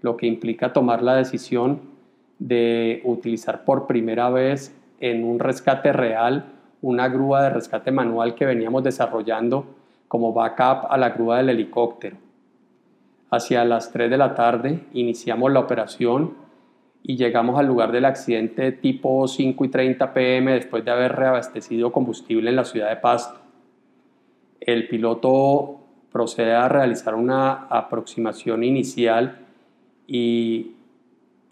lo 0.05 0.17
que 0.17 0.27
implica 0.27 0.71
tomar 0.71 1.01
la 1.01 1.15
decisión 1.15 1.81
de 2.37 3.01
utilizar 3.05 3.65
por 3.65 3.87
primera 3.87 4.29
vez 4.29 4.75
en 4.99 5.23
un 5.23 5.39
rescate 5.39 5.91
real 5.91 6.45
una 6.81 7.07
grúa 7.07 7.41
de 7.41 7.49
rescate 7.49 7.91
manual 7.91 8.35
que 8.35 8.45
veníamos 8.45 8.83
desarrollando 8.83 9.65
como 10.07 10.31
backup 10.31 10.85
a 10.91 10.97
la 10.97 11.09
grúa 11.09 11.37
del 11.37 11.49
helicóptero. 11.49 12.17
Hacia 13.31 13.65
las 13.65 13.91
3 13.91 14.11
de 14.11 14.17
la 14.17 14.35
tarde 14.35 14.81
iniciamos 14.93 15.51
la 15.51 15.61
operación 15.61 16.35
y 17.01 17.17
llegamos 17.17 17.57
al 17.57 17.65
lugar 17.65 17.91
del 17.91 18.05
accidente 18.05 18.71
tipo 18.71 19.27
5 19.27 19.65
y 19.65 19.69
30 19.69 20.13
pm 20.13 20.53
después 20.53 20.85
de 20.85 20.91
haber 20.91 21.15
reabastecido 21.15 21.91
combustible 21.91 22.51
en 22.51 22.55
la 22.57 22.65
ciudad 22.65 22.89
de 22.89 22.97
Pasto. 22.97 23.39
El 24.59 24.87
piloto 24.87 25.84
procede 26.15 26.53
a 26.53 26.69
realizar 26.69 27.13
una 27.13 27.67
aproximación 27.69 28.63
inicial 28.63 29.37
y 30.07 30.71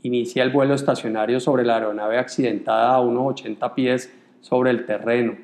inicia 0.03 0.41
el 0.41 0.51
vuelo 0.51 0.74
estacionario 0.74 1.41
sobre 1.41 1.65
la 1.65 1.75
aeronave 1.75 2.17
accidentada 2.17 2.93
a 2.93 3.01
unos 3.01 3.34
80 3.34 3.75
pies 3.75 4.17
sobre 4.39 4.72
el 4.72 4.86
terreno. 4.86 5.36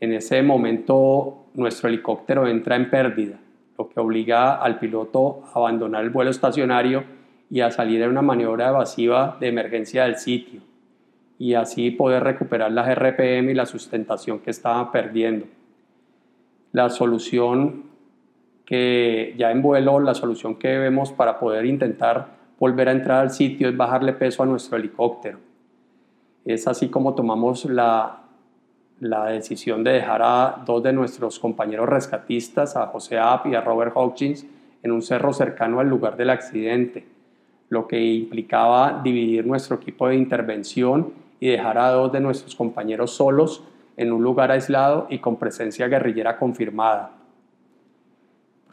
En 0.00 0.14
ese 0.14 0.42
momento 0.42 1.48
nuestro 1.52 1.90
helicóptero 1.90 2.48
entra 2.48 2.76
en 2.76 2.88
pérdida, 2.88 3.38
lo 3.76 3.90
que 3.90 4.00
obliga 4.00 4.54
al 4.54 4.78
piloto 4.78 5.42
a 5.52 5.58
abandonar 5.58 6.02
el 6.02 6.08
vuelo 6.08 6.30
estacionario 6.30 7.04
y 7.50 7.60
a 7.60 7.70
salir 7.70 8.00
en 8.00 8.08
una 8.08 8.22
maniobra 8.22 8.70
evasiva 8.70 9.36
de 9.38 9.48
emergencia 9.48 10.04
del 10.04 10.16
sitio 10.16 10.62
y 11.38 11.52
así 11.52 11.90
poder 11.90 12.24
recuperar 12.24 12.72
las 12.72 12.88
RPM 12.88 13.50
y 13.50 13.54
la 13.54 13.66
sustentación 13.66 14.38
que 14.38 14.50
estaba 14.50 14.90
perdiendo. 14.90 15.44
La 16.72 16.88
solución 16.88 17.92
que 18.64 19.34
ya 19.36 19.50
en 19.50 19.62
vuelo 19.62 20.00
la 20.00 20.14
solución 20.14 20.56
que 20.56 20.78
vemos 20.78 21.12
para 21.12 21.38
poder 21.38 21.66
intentar 21.66 22.28
volver 22.58 22.88
a 22.88 22.92
entrar 22.92 23.20
al 23.20 23.30
sitio 23.30 23.68
es 23.68 23.76
bajarle 23.76 24.12
peso 24.12 24.42
a 24.42 24.46
nuestro 24.46 24.76
helicóptero. 24.76 25.38
Es 26.44 26.66
así 26.66 26.88
como 26.88 27.14
tomamos 27.14 27.64
la, 27.66 28.22
la 29.00 29.26
decisión 29.26 29.84
de 29.84 29.92
dejar 29.92 30.22
a 30.22 30.62
dos 30.64 30.82
de 30.82 30.92
nuestros 30.92 31.38
compañeros 31.38 31.88
rescatistas, 31.88 32.76
a 32.76 32.86
José 32.86 33.18
App 33.18 33.46
y 33.46 33.54
a 33.54 33.60
Robert 33.60 33.92
Hawkins, 33.94 34.46
en 34.82 34.92
un 34.92 35.02
cerro 35.02 35.32
cercano 35.32 35.80
al 35.80 35.88
lugar 35.88 36.16
del 36.16 36.30
accidente, 36.30 37.06
lo 37.70 37.88
que 37.88 38.02
implicaba 38.02 39.00
dividir 39.02 39.46
nuestro 39.46 39.76
equipo 39.76 40.08
de 40.08 40.16
intervención 40.16 41.12
y 41.40 41.48
dejar 41.48 41.78
a 41.78 41.90
dos 41.90 42.12
de 42.12 42.20
nuestros 42.20 42.54
compañeros 42.54 43.12
solos 43.12 43.64
en 43.96 44.12
un 44.12 44.22
lugar 44.22 44.50
aislado 44.50 45.06
y 45.10 45.18
con 45.18 45.36
presencia 45.36 45.88
guerrillera 45.88 46.38
confirmada. 46.38 47.23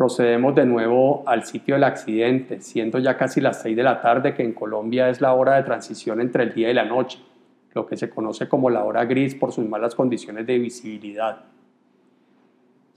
Procedemos 0.01 0.55
de 0.55 0.65
nuevo 0.65 1.21
al 1.27 1.43
sitio 1.43 1.75
del 1.75 1.83
accidente, 1.83 2.59
siendo 2.59 2.97
ya 2.97 3.17
casi 3.17 3.39
las 3.39 3.61
6 3.61 3.77
de 3.77 3.83
la 3.83 4.01
tarde, 4.01 4.33
que 4.33 4.41
en 4.41 4.51
Colombia 4.51 5.09
es 5.09 5.21
la 5.21 5.35
hora 5.35 5.57
de 5.57 5.61
transición 5.61 6.19
entre 6.19 6.41
el 6.41 6.55
día 6.55 6.71
y 6.71 6.73
la 6.73 6.85
noche, 6.85 7.19
lo 7.75 7.85
que 7.85 7.95
se 7.95 8.09
conoce 8.09 8.49
como 8.49 8.71
la 8.71 8.83
hora 8.83 9.05
gris 9.05 9.35
por 9.35 9.51
sus 9.51 9.63
malas 9.69 9.93
condiciones 9.93 10.47
de 10.47 10.57
visibilidad. 10.57 11.43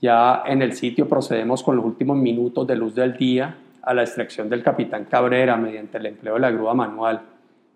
Ya 0.01 0.41
en 0.47 0.63
el 0.63 0.73
sitio 0.73 1.07
procedemos 1.07 1.61
con 1.61 1.75
los 1.75 1.85
últimos 1.85 2.17
minutos 2.17 2.65
de 2.65 2.75
luz 2.75 2.95
del 2.95 3.15
día 3.15 3.55
a 3.83 3.93
la 3.93 4.01
extracción 4.01 4.49
del 4.49 4.63
capitán 4.63 5.05
Cabrera 5.05 5.57
mediante 5.57 5.99
el 5.99 6.07
empleo 6.07 6.33
de 6.33 6.39
la 6.39 6.49
grúa 6.49 6.73
manual, 6.73 7.21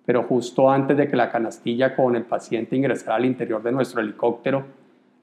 pero 0.07 0.23
justo 0.23 0.71
antes 0.71 0.97
de 0.97 1.07
que 1.07 1.15
la 1.15 1.29
canastilla 1.29 1.95
con 1.95 2.15
el 2.15 2.23
paciente 2.23 2.75
ingresara 2.75 3.17
al 3.17 3.25
interior 3.25 3.61
de 3.61 3.73
nuestro 3.73 4.01
helicóptero, 4.01 4.65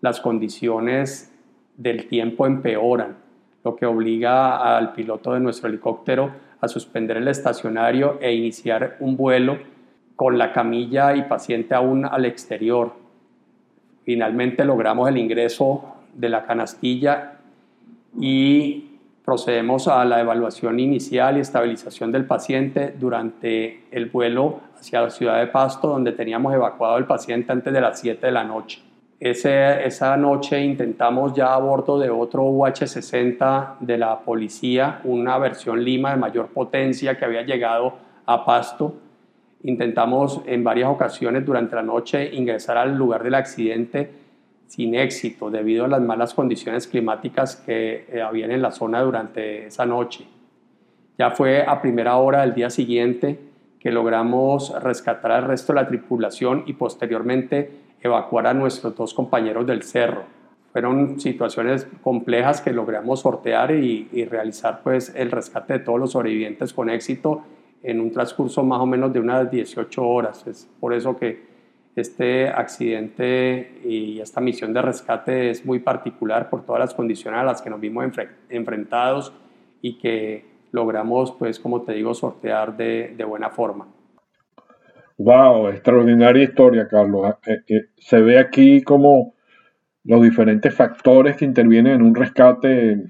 las 0.01 0.21
condiciones 0.21 1.33
del 1.77 2.07
tiempo 2.07 2.47
empeoran 2.47 3.26
lo 3.67 3.75
que 3.75 3.85
obliga 3.85 4.77
al 4.77 4.93
piloto 4.93 5.35
de 5.35 5.41
nuestro 5.41 5.69
helicóptero 5.69 6.31
a 6.61 6.69
suspender 6.69 7.17
el 7.17 7.27
estacionario 7.27 8.17
e 8.21 8.33
iniciar 8.33 8.97
un 9.01 9.17
vuelo 9.17 9.59
con 10.15 10.39
la 10.39 10.53
camilla 10.53 11.17
y 11.17 11.23
paciente 11.23 11.75
aún 11.75 12.05
al 12.05 12.27
exterior. 12.27 12.93
Finalmente 14.05 14.65
logramos 14.65 15.09
el 15.09 15.19
ingreso 15.19 15.97
de 16.15 16.29
la 16.29 16.45
canastilla 16.45 17.39
y 18.17 18.99
procedemos 19.25 19.89
a 19.89 20.05
la 20.05 20.21
evaluación 20.21 20.79
inicial 20.79 21.37
y 21.37 21.41
estabilización 21.41 22.13
del 22.13 22.25
paciente 22.25 22.95
durante 22.97 23.83
el 23.91 24.07
vuelo 24.07 24.61
hacia 24.79 25.03
la 25.03 25.11
ciudad 25.11 25.41
de 25.41 25.49
Pasto, 25.49 25.89
donde 25.89 26.13
teníamos 26.13 26.55
evacuado 26.55 26.99
el 26.99 27.07
paciente 27.07 27.51
antes 27.51 27.73
de 27.73 27.81
las 27.81 27.99
7 27.99 28.27
de 28.27 28.33
la 28.33 28.45
noche 28.45 28.86
esa 29.19 30.17
noche 30.17 30.61
intentamos 30.61 31.33
ya 31.33 31.55
a 31.55 31.59
bordo 31.59 31.99
de 31.99 32.11
otro 32.11 32.45
UH-60 32.45 33.79
de 33.81 33.97
la 33.97 34.21
policía, 34.21 35.01
una 35.05 35.39
versión 35.39 35.83
Lima 35.83 36.11
de 36.11 36.19
mayor 36.19 36.49
potencia 36.49 37.17
que 37.17 37.25
había 37.25 37.43
llegado 37.43 37.95
a 38.27 38.45
Pasto. 38.45 38.95
Intentamos 39.63 40.43
en 40.45 40.63
varias 40.63 40.91
ocasiones 40.91 41.47
durante 41.47 41.77
la 41.77 41.83
noche 41.83 42.35
ingresar 42.35 42.77
al 42.77 42.97
lugar 42.97 43.23
del 43.23 43.35
accidente 43.35 44.11
sin 44.67 44.95
éxito 44.95 45.51
debido 45.51 45.85
a 45.85 45.89
las 45.89 46.03
malas 46.03 46.35
condiciones 46.35 46.87
climáticas 46.87 47.57
que 47.57 48.05
eh, 48.13 48.21
habían 48.21 48.51
en 48.51 48.61
la 48.63 48.73
zona 48.73 49.01
durante 49.01 49.67
esa 49.67 49.87
noche. 49.87 50.27
Ya 51.19 51.31
fue 51.31 51.63
a 51.63 51.81
primera 51.81 52.17
hora 52.17 52.43
del 52.43 52.55
día 52.55 52.69
siguiente 52.69 53.39
que 53.81 53.91
logramos 53.91 54.75
rescatar 54.83 55.31
al 55.31 55.45
resto 55.45 55.73
de 55.73 55.81
la 55.81 55.89
tripulación 55.89 56.65
y 56.67 56.75
posteriormente 56.75 57.86
evacuar 58.07 58.47
a 58.47 58.55
nuestros 58.55 58.95
dos 58.95 59.15
compañeros 59.15 59.67
del 59.67 59.83
cerro. 59.83 60.25
Fueron 60.73 61.21
situaciones 61.21 61.87
complejas 62.03 62.61
que 62.61 62.73
logramos 62.73 63.21
sortear 63.21 63.71
y, 63.71 64.25
realizar 64.31 64.81
pues 64.83 65.13
el 65.15 65.31
rescate 65.31 65.75
de 65.75 65.79
todos 65.81 65.99
los 65.99 66.13
sobrevivientes 66.13 66.73
con 66.73 66.91
éxito 66.91 67.43
en 67.83 68.01
un 68.01 68.11
transcurso 68.11 68.63
más 68.63 68.81
o 68.81 68.87
menos 68.87 69.13
de 69.13 69.21
unas 69.21 69.51
18 69.51 70.03
horas. 70.03 70.47
Es 70.47 70.69
por 70.81 70.93
eso 70.93 71.17
que 71.17 71.47
este 71.95 72.49
accidente 72.49 73.81
y 73.85 74.21
esta 74.21 74.41
misión 74.41 74.75
de 74.75 74.83
rescate 74.83 75.51
es 75.51 75.65
muy 75.65 75.79
particular 75.79 76.51
por 76.51 76.65
todas 76.65 76.81
las 76.81 76.95
condiciones 76.95 77.41
a 77.41 77.45
las 77.45 77.63
que 77.63 77.71
nos 77.71 77.81
vimos 77.81 78.05
enfrentados 78.51 79.33
y 79.81 79.95
que 79.95 80.45
logramos, 80.73 81.33
pues, 81.33 81.59
como 81.59 81.83
te 81.83 81.95
digo, 81.95 82.13
sortear 82.13 82.77
de, 82.77 83.15
de 83.17 83.25
buena 83.25 83.49
forma. 83.49 83.87
Wow, 85.19 85.69
extraordinaria 85.69 86.45
historia, 86.45 86.89
Carlos. 86.89 87.35
Eh, 87.47 87.63
eh, 87.69 87.81
se 87.97 88.21
ve 88.21 88.39
aquí 88.39 88.83
como 88.83 89.35
los 90.05 90.23
diferentes 90.23 90.75
factores 90.75 91.37
que 91.37 91.45
intervienen 91.47 91.95
en 91.95 92.03
un 92.03 92.15
rescate, 92.15 93.03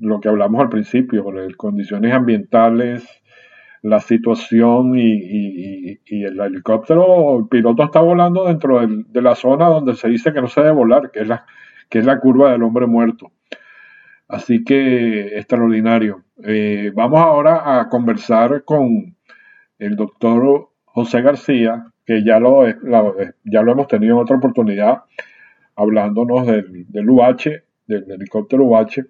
lo 0.00 0.20
que 0.20 0.28
hablamos 0.28 0.60
al 0.60 0.68
principio, 0.68 1.24
condiciones 1.56 2.12
ambientales, 2.12 3.22
la 3.82 4.00
situación 4.00 4.94
y, 4.96 6.00
el 6.24 6.40
helicóptero, 6.40 7.38
el 7.38 7.48
piloto 7.48 7.84
está 7.84 8.00
volando 8.00 8.46
dentro 8.46 8.86
de 8.86 9.22
la 9.22 9.34
zona 9.34 9.66
donde 9.66 9.94
se 9.94 10.08
dice 10.08 10.32
que 10.32 10.40
no 10.40 10.48
se 10.48 10.60
debe 10.60 10.72
volar, 10.72 11.10
que 11.10 11.20
es 11.20 11.28
la, 11.28 11.46
que 11.88 11.98
es 12.00 12.06
la 12.06 12.20
curva 12.20 12.52
del 12.52 12.62
hombre 12.62 12.86
muerto. 12.86 13.32
Así 14.28 14.64
que 14.64 15.36
extraordinario. 15.38 16.24
Eh, 16.44 16.90
vamos 16.94 17.20
ahora 17.20 17.80
a 17.80 17.88
conversar 17.88 18.64
con 18.64 19.16
el 19.78 19.96
doctor 19.96 20.71
José 20.92 21.22
García, 21.22 21.86
que 22.04 22.24
ya 22.24 22.38
lo, 22.38 22.66
ya 23.44 23.62
lo 23.62 23.72
hemos 23.72 23.88
tenido 23.88 24.16
en 24.16 24.22
otra 24.22 24.36
oportunidad, 24.36 25.02
hablándonos 25.76 26.46
del, 26.46 26.86
del 26.88 27.10
UH, 27.10 27.62
del 27.86 28.10
helicóptero 28.10 28.64
UH 28.64 29.04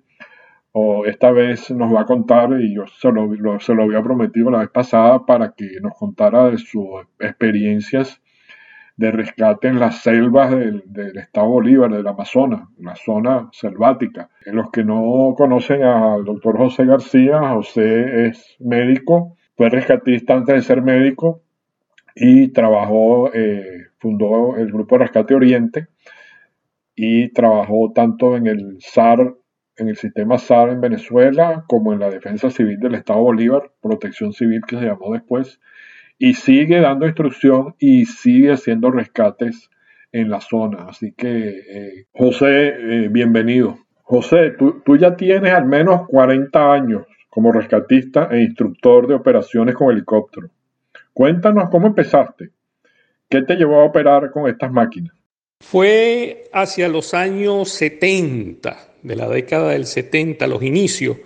o 0.73 1.05
esta 1.05 1.31
vez 1.31 1.71
nos 1.71 1.95
va 1.95 2.01
a 2.01 2.07
contar, 2.07 2.51
y 2.61 2.75
yo 2.75 2.87
se 2.87 3.13
lo, 3.13 3.61
se 3.61 3.75
lo 3.75 3.83
había 3.85 4.03
prometido 4.03 4.51
la 4.51 4.61
vez 4.61 4.71
pasada, 4.71 5.25
para 5.27 5.53
que 5.53 5.69
nos 5.83 5.93
contara 5.95 6.51
de 6.51 6.59
sus 6.59 6.87
experiencias 7.19 8.21
de 8.97 9.11
rescate 9.11 9.69
en 9.69 9.79
las 9.79 10.03
selvas 10.03 10.51
del, 10.51 10.83
estado 11.17 11.49
Bolívar, 11.49 11.93
del 11.93 12.07
Amazonas, 12.07 12.69
la 12.79 12.95
zona 12.95 13.49
selvática. 13.53 14.31
Los 14.47 14.71
que 14.71 14.85
no 14.85 15.35
conocen 15.37 15.83
al 15.83 16.25
doctor 16.25 16.57
José 16.57 16.87
García, 16.87 17.39
José 17.51 18.29
es 18.29 18.57
médico, 18.61 19.37
fue 19.57 19.69
rescatista 19.69 20.35
antes 20.35 20.55
de 20.55 20.63
ser 20.63 20.83
médico 20.83 21.43
y 22.15 22.49
trabajó, 22.49 23.33
eh, 23.33 23.87
fundó 23.99 24.57
el 24.57 24.73
Grupo 24.73 24.97
de 24.97 25.05
Rescate 25.05 25.35
Oriente 25.35 25.87
y 26.95 27.29
trabajó 27.33 27.93
tanto 27.95 28.37
en 28.37 28.47
el 28.47 28.77
SAR 28.81 29.35
en 29.77 29.89
el 29.89 29.97
sistema 29.97 30.39
SAR 30.39 30.71
en 30.71 30.81
Venezuela 30.81 31.65
como 31.67 31.93
en 31.93 32.01
la 32.01 32.11
defensa 32.11 32.51
civil 32.51 32.79
del 32.79 32.95
Estado 32.95 33.21
Bolívar, 33.21 33.71
protección 33.81 34.33
civil 34.33 34.61
que 34.67 34.79
se 34.79 34.85
llamó 34.85 35.13
después, 35.13 35.61
y 36.19 36.35
sigue 36.35 36.81
dando 36.81 37.07
instrucción 37.07 37.75
y 37.79 38.05
sigue 38.05 38.53
haciendo 38.53 38.91
rescates 38.91 39.71
en 40.13 40.31
la 40.31 40.41
zona. 40.41 40.87
Así 40.89 41.13
que, 41.13 41.49
eh, 41.49 42.07
José, 42.13 42.69
eh, 42.69 43.09
bienvenido. 43.09 43.79
José, 44.03 44.51
tú, 44.59 44.83
tú 44.85 44.97
ya 44.97 45.17
tienes 45.17 45.53
al 45.53 45.67
menos 45.67 46.07
40 46.07 46.73
años 46.73 47.07
como 47.31 47.51
rescatista 47.51 48.29
e 48.31 48.43
instructor 48.43 49.07
de 49.07 49.15
operaciones 49.15 49.75
con 49.75 49.91
helicóptero. 49.91 50.51
Cuéntanos 51.13 51.69
cómo 51.71 51.87
empezaste. 51.87 52.51
¿Qué 53.29 53.43
te 53.43 53.57
llevó 53.57 53.81
a 53.81 53.85
operar 53.85 54.31
con 54.31 54.49
estas 54.49 54.71
máquinas? 54.71 55.15
Fue 55.61 56.45
hacia 56.53 56.89
los 56.89 57.15
años 57.15 57.69
70 57.71 58.77
de 59.03 59.17
la 59.17 59.29
década 59.29 59.71
del 59.71 59.87
70, 59.87 60.47
los 60.47 60.63
inicios, 60.63 61.17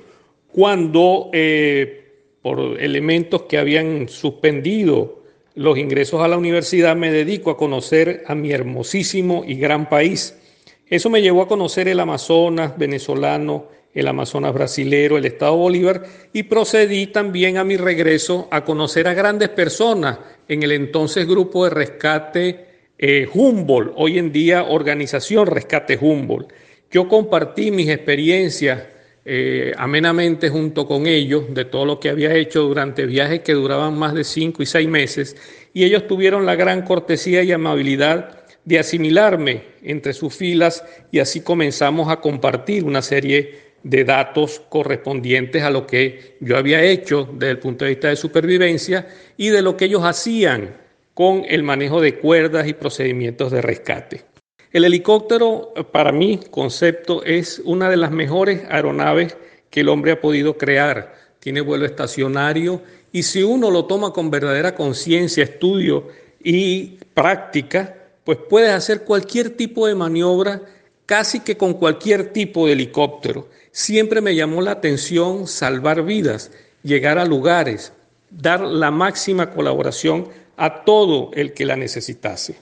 cuando 0.52 1.30
eh, 1.32 2.36
por 2.42 2.80
elementos 2.80 3.42
que 3.42 3.58
habían 3.58 4.08
suspendido 4.08 5.22
los 5.54 5.78
ingresos 5.78 6.22
a 6.22 6.28
la 6.28 6.36
universidad 6.36 6.94
me 6.94 7.10
dedico 7.10 7.50
a 7.50 7.56
conocer 7.56 8.24
a 8.26 8.34
mi 8.34 8.52
hermosísimo 8.52 9.42
y 9.46 9.54
gran 9.56 9.88
país. 9.88 10.38
Eso 10.86 11.10
me 11.10 11.22
llevó 11.22 11.42
a 11.42 11.48
conocer 11.48 11.88
el 11.88 11.98
Amazonas 11.98 12.76
venezolano, 12.78 13.68
el 13.96 14.06
Amazonas 14.08 14.52
brasilero, 14.52 15.16
el 15.16 15.24
Estado 15.24 15.56
Bolívar 15.56 16.04
y 16.34 16.44
procedí 16.44 17.06
también 17.06 17.56
a 17.56 17.64
mi 17.64 17.78
regreso 17.78 18.46
a 18.50 18.62
conocer 18.62 19.08
a 19.08 19.14
grandes 19.14 19.48
personas 19.48 20.18
en 20.48 20.62
el 20.62 20.72
entonces 20.72 21.26
grupo 21.26 21.64
de 21.64 21.70
rescate 21.70 22.66
eh, 22.98 23.26
Humboldt, 23.32 23.94
hoy 23.96 24.18
en 24.18 24.32
día 24.32 24.64
organización 24.64 25.46
Rescate 25.46 25.98
Humboldt. 25.98 26.52
Yo 26.90 27.08
compartí 27.08 27.70
mis 27.70 27.88
experiencias 27.88 28.82
eh, 29.24 29.72
amenamente 29.78 30.50
junto 30.50 30.86
con 30.86 31.06
ellos 31.06 31.52
de 31.54 31.64
todo 31.64 31.86
lo 31.86 31.98
que 31.98 32.10
había 32.10 32.34
hecho 32.34 32.62
durante 32.62 33.06
viajes 33.06 33.40
que 33.40 33.54
duraban 33.54 33.98
más 33.98 34.12
de 34.12 34.24
cinco 34.24 34.62
y 34.62 34.66
seis 34.66 34.88
meses 34.88 35.36
y 35.72 35.84
ellos 35.84 36.06
tuvieron 36.06 36.44
la 36.44 36.54
gran 36.54 36.82
cortesía 36.82 37.42
y 37.42 37.50
amabilidad 37.50 38.44
de 38.66 38.78
asimilarme 38.78 39.62
entre 39.82 40.12
sus 40.12 40.34
filas 40.34 40.84
y 41.10 41.20
así 41.20 41.40
comenzamos 41.40 42.10
a 42.10 42.20
compartir 42.20 42.84
una 42.84 43.00
serie 43.00 43.65
de 43.88 44.02
datos 44.02 44.60
correspondientes 44.68 45.62
a 45.62 45.70
lo 45.70 45.86
que 45.86 46.36
yo 46.40 46.56
había 46.56 46.82
hecho 46.82 47.28
desde 47.32 47.52
el 47.52 47.58
punto 47.60 47.84
de 47.84 47.92
vista 47.92 48.08
de 48.08 48.16
supervivencia 48.16 49.06
y 49.36 49.50
de 49.50 49.62
lo 49.62 49.76
que 49.76 49.84
ellos 49.84 50.02
hacían 50.02 50.76
con 51.14 51.44
el 51.48 51.62
manejo 51.62 52.00
de 52.00 52.18
cuerdas 52.18 52.66
y 52.66 52.74
procedimientos 52.74 53.52
de 53.52 53.62
rescate. 53.62 54.24
El 54.72 54.84
helicóptero, 54.84 55.72
para 55.92 56.10
mi 56.10 56.38
concepto, 56.50 57.22
es 57.22 57.62
una 57.64 57.88
de 57.88 57.96
las 57.96 58.10
mejores 58.10 58.62
aeronaves 58.68 59.36
que 59.70 59.80
el 59.80 59.88
hombre 59.88 60.12
ha 60.12 60.20
podido 60.20 60.58
crear. 60.58 61.14
Tiene 61.38 61.60
vuelo 61.60 61.86
estacionario 61.86 62.82
y 63.12 63.22
si 63.22 63.44
uno 63.44 63.70
lo 63.70 63.84
toma 63.84 64.12
con 64.12 64.32
verdadera 64.32 64.74
conciencia, 64.74 65.44
estudio 65.44 66.08
y 66.42 66.98
práctica, 67.14 67.94
pues 68.24 68.38
puedes 68.50 68.72
hacer 68.72 69.04
cualquier 69.04 69.50
tipo 69.50 69.86
de 69.86 69.94
maniobra 69.94 70.60
casi 71.06 71.40
que 71.40 71.56
con 71.56 71.74
cualquier 71.74 72.32
tipo 72.32 72.66
de 72.66 72.72
helicóptero. 72.72 73.48
Siempre 73.70 74.20
me 74.20 74.34
llamó 74.34 74.60
la 74.60 74.72
atención 74.72 75.46
salvar 75.46 76.02
vidas, 76.04 76.50
llegar 76.82 77.18
a 77.18 77.24
lugares, 77.24 77.92
dar 78.30 78.60
la 78.60 78.90
máxima 78.90 79.50
colaboración 79.50 80.28
a 80.56 80.84
todo 80.84 81.30
el 81.34 81.52
que 81.52 81.64
la 81.64 81.76
necesitase. 81.76 82.56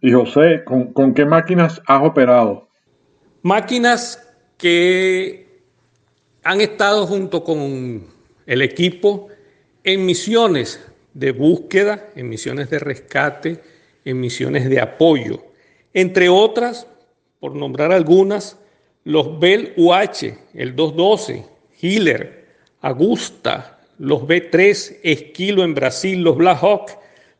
Y 0.00 0.12
José, 0.12 0.62
¿con, 0.64 1.14
qué 1.14 1.24
máquinas 1.24 1.80
has 1.86 2.02
operado? 2.02 2.68
Máquinas 3.42 4.22
que 4.56 5.62
han 6.44 6.60
estado 6.60 7.06
junto 7.06 7.42
con 7.42 8.06
el 8.46 8.62
equipo 8.62 9.28
en 9.82 10.04
misiones 10.04 10.80
de 11.14 11.32
búsqueda, 11.32 12.10
en 12.14 12.28
misiones 12.28 12.70
de 12.70 12.78
rescate, 12.78 13.60
en 14.04 14.20
misiones 14.20 14.68
de 14.68 14.80
apoyo. 14.80 15.44
Entre 15.92 16.28
otras, 16.28 16.86
por 17.40 17.54
nombrar 17.54 17.92
algunas, 17.92 18.58
los 19.04 19.38
Bell 19.38 19.72
UH, 19.76 20.34
el 20.54 20.74
212, 20.74 21.44
Hiller, 21.80 22.46
Augusta, 22.80 23.78
los 23.98 24.22
B3, 24.22 24.98
Esquilo 25.02 25.64
en 25.64 25.74
Brasil, 25.74 26.20
los 26.20 26.36
Black 26.36 26.58
Hawk, 26.62 26.90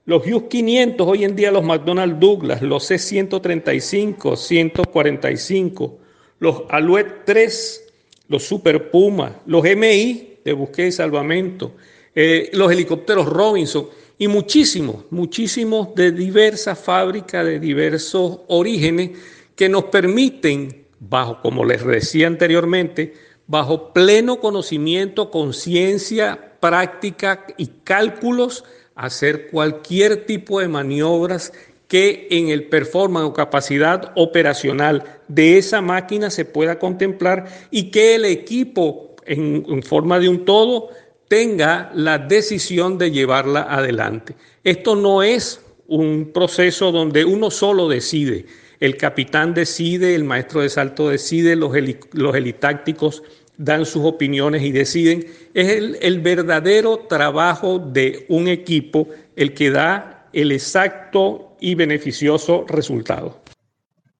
los 0.06 0.26
Hughes 0.26 0.44
500, 0.48 1.06
hoy 1.06 1.24
en 1.24 1.36
día 1.36 1.50
los 1.50 1.62
McDonnell 1.62 2.18
Douglas, 2.18 2.62
los 2.62 2.84
C-135, 2.86 4.36
145, 4.36 5.98
los 6.38 6.62
Alouette 6.70 7.24
3, 7.26 7.84
los 8.28 8.42
Super 8.42 8.90
Puma, 8.90 9.40
los 9.46 9.62
MI 9.62 10.38
de 10.44 10.52
búsqueda 10.52 10.86
y 10.86 10.92
salvamento, 10.92 11.72
eh, 12.14 12.48
los 12.54 12.72
helicópteros 12.72 13.26
Robinson 13.26 13.88
y 14.16 14.28
muchísimos, 14.28 15.04
muchísimos 15.10 15.94
de 15.94 16.10
diversas 16.10 16.78
fábricas, 16.78 17.44
de 17.44 17.60
diversos 17.60 18.40
orígenes 18.48 19.10
que 19.58 19.68
nos 19.68 19.86
permiten, 19.86 20.86
bajo, 21.00 21.42
como 21.42 21.64
les 21.64 21.84
decía 21.84 22.28
anteriormente, 22.28 23.14
bajo 23.48 23.92
pleno 23.92 24.38
conocimiento, 24.38 25.32
conciencia, 25.32 26.54
práctica 26.60 27.44
y 27.56 27.66
cálculos, 27.82 28.64
hacer 28.94 29.50
cualquier 29.50 30.26
tipo 30.26 30.60
de 30.60 30.68
maniobras 30.68 31.52
que 31.88 32.28
en 32.30 32.50
el 32.50 32.68
performance 32.68 33.26
o 33.26 33.32
capacidad 33.32 34.12
operacional 34.14 35.02
de 35.26 35.58
esa 35.58 35.80
máquina 35.80 36.30
se 36.30 36.44
pueda 36.44 36.78
contemplar 36.78 37.46
y 37.72 37.90
que 37.90 38.14
el 38.14 38.26
equipo 38.26 39.16
en, 39.26 39.82
forma 39.82 40.20
de 40.20 40.28
un 40.28 40.44
todo 40.44 40.90
tenga 41.26 41.90
la 41.94 42.18
decisión 42.18 42.96
de 42.96 43.10
llevarla 43.10 43.62
adelante. 43.62 44.36
Esto 44.62 44.94
no 44.94 45.24
es 45.24 45.60
un 45.88 46.30
proceso 46.32 46.92
donde 46.92 47.24
uno 47.24 47.50
solo 47.50 47.88
decide. 47.88 48.46
El 48.80 48.96
capitán 48.96 49.54
decide, 49.54 50.14
el 50.14 50.24
maestro 50.24 50.60
de 50.60 50.68
salto 50.68 51.08
decide, 51.08 51.56
los, 51.56 51.72
los 52.12 52.34
helitácticos 52.34 53.22
dan 53.58 53.84
sus 53.84 54.04
opiniones 54.04 54.62
y 54.62 54.72
deciden. 54.72 55.24
Es 55.52 55.96
el, 56.00 56.20
verdadero 56.20 57.00
trabajo 57.08 57.78
de 57.78 58.24
un 58.28 58.48
equipo 58.48 59.08
el 59.36 59.52
que 59.52 59.70
da 59.70 60.28
el 60.32 60.52
exacto 60.52 61.56
y 61.60 61.74
beneficioso 61.74 62.64
resultado. 62.68 63.40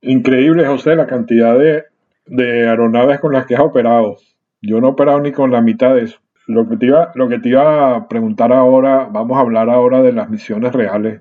Increíble, 0.03 0.66
José, 0.66 0.97
la 0.97 1.07
cantidad 1.07 1.59
de, 1.59 1.85
de, 2.27 2.68
aeronaves 2.68 3.21
con 3.21 3.33
las 3.33 3.47
que 3.47 3.55
has 3.55 3.61
operado. 3.61 4.16
Yo 4.61 4.81
no 4.81 4.88
he 4.88 4.90
operado 4.90 5.21
ni 5.21 5.33
con 5.33 5.53
la 5.53 5.62
mitad 5.62 5.94
de 5.94 6.05
eso. 6.05 6.18
Lo 6.49 6.68
que, 6.68 6.77
lo 7.14 7.29
que 7.29 7.38
te 7.38 7.51
iba 7.51 7.97
a 7.97 8.09
preguntar 8.09 8.53
ahora, 8.53 9.09
vamos 9.11 9.37
a 9.37 9.40
hablar 9.40 9.71
ahora 9.71 10.03
de 10.03 10.12
las 10.12 10.31
misiones 10.31 10.73
reales 10.73 11.21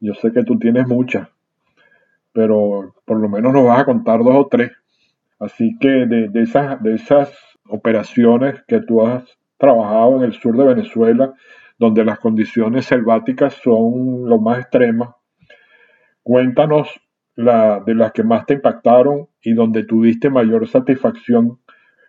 Yo 0.00 0.14
sé 0.14 0.32
que 0.32 0.42
tú 0.42 0.58
tienes 0.58 0.88
muchas, 0.88 1.28
pero 2.36 2.94
por 3.06 3.18
lo 3.18 3.30
menos 3.30 3.54
nos 3.54 3.64
vas 3.64 3.80
a 3.80 3.84
contar 3.86 4.22
dos 4.22 4.34
o 4.36 4.46
tres. 4.46 4.70
Así 5.40 5.74
que 5.80 5.88
de, 5.88 6.28
de, 6.28 6.42
esas, 6.42 6.82
de 6.82 6.94
esas 6.94 7.32
operaciones 7.66 8.62
que 8.68 8.80
tú 8.80 9.06
has 9.06 9.24
trabajado 9.56 10.18
en 10.18 10.24
el 10.24 10.34
sur 10.34 10.54
de 10.54 10.66
Venezuela, 10.66 11.32
donde 11.78 12.04
las 12.04 12.18
condiciones 12.18 12.84
selváticas 12.84 13.54
son 13.54 14.28
lo 14.28 14.38
más 14.38 14.58
extremas, 14.58 15.14
cuéntanos 16.22 16.88
la, 17.36 17.80
de 17.80 17.94
las 17.94 18.12
que 18.12 18.22
más 18.22 18.44
te 18.44 18.52
impactaron 18.52 19.28
y 19.40 19.54
donde 19.54 19.84
tuviste 19.84 20.28
mayor 20.28 20.68
satisfacción 20.68 21.58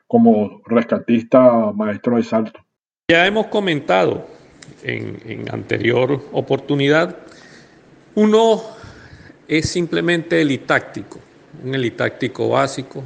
como 0.08 0.62
rescatista 0.66 1.72
maestro 1.74 2.18
de 2.18 2.24
salto. 2.24 2.60
Ya 3.10 3.26
hemos 3.26 3.48
comentado 3.48 4.28
en, 4.84 5.20
en 5.26 5.54
anterior 5.54 6.20
oportunidad, 6.34 7.16
uno 8.16 8.77
es 9.48 9.70
simplemente 9.70 10.42
helitáctico, 10.42 11.20
un 11.64 11.74
helitáctico 11.74 12.50
básico, 12.50 13.04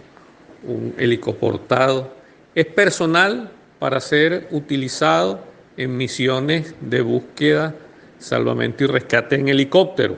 un 0.64 0.94
helicoportado, 0.98 2.14
es 2.56 2.66
personal 2.66 3.52
para 3.80 4.00
ser 4.00 4.48
utilizado 4.52 5.44
en 5.78 5.96
misiones 5.98 6.76
de 6.82 7.02
búsqueda, 7.02 7.76
salvamento 8.20 8.84
y 8.84 8.88
rescate 8.88 9.36
en 9.36 9.48
helicóptero. 9.48 10.18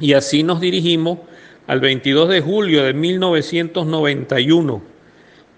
Y 0.00 0.14
así 0.14 0.42
nos 0.42 0.60
dirigimos 0.60 1.18
al 1.66 1.80
22 1.80 2.28
de 2.28 2.40
julio 2.40 2.84
de 2.84 2.94
1991 2.94 4.82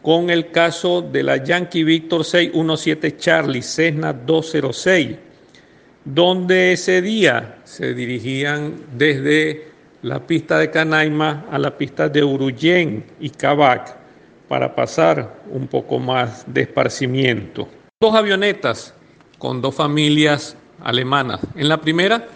con 0.03 0.29
el 0.29 0.51
caso 0.51 1.01
de 1.01 1.23
la 1.23 1.43
Yankee 1.43 1.83
Victor 1.83 2.25
617 2.25 3.17
Charlie 3.17 3.63
Cessna 3.63 4.13
206, 4.13 5.17
donde 6.05 6.73
ese 6.73 7.01
día 7.01 7.59
se 7.65 7.95
dirigían 7.95 8.75
desde 8.97 9.69
la 10.03 10.27
pista 10.27 10.59
de 10.59 10.71
Canaima 10.71 11.47
a 11.51 11.59
la 11.59 11.77
pista 11.77 12.09
de 12.09 12.23
Uruyen 12.23 13.05
y 13.21 13.31
Cabac 13.31 13.97
para 14.49 14.75
pasar 14.75 15.41
un 15.51 15.67
poco 15.67 15.99
más 15.99 16.45
de 16.47 16.63
esparcimiento. 16.63 17.69
Dos 18.01 18.15
avionetas 18.15 18.95
con 19.39 19.63
dos 19.63 19.75
familias 19.75 20.57
alemanas. 20.83 21.41
En 21.57 21.69
la 21.69 21.81
primera 21.81 22.29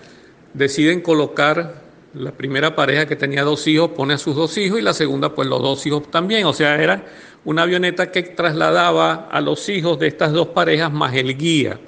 deciden 0.54 1.02
colocar 1.02 1.82
la 2.14 2.32
primera 2.32 2.74
pareja 2.74 3.06
que 3.06 3.16
tenía 3.16 3.44
dos 3.44 3.66
hijos 3.66 3.90
pone 3.90 4.14
a 4.14 4.18
sus 4.18 4.34
dos 4.34 4.56
hijos 4.56 4.78
y 4.78 4.82
la 4.82 4.94
segunda 4.94 5.34
pues 5.34 5.46
los 5.46 5.60
dos 5.60 5.86
hijos 5.86 6.10
también. 6.10 6.46
O 6.46 6.54
sea, 6.54 6.82
era 6.82 7.04
una 7.44 7.62
avioneta 7.62 8.10
que 8.10 8.22
trasladaba 8.22 9.28
a 9.30 9.40
los 9.42 9.68
hijos 9.68 9.98
de 9.98 10.06
estas 10.06 10.32
dos 10.32 10.48
parejas 10.48 10.90
más 10.90 11.14
el 11.14 11.36
guía. 11.36 11.78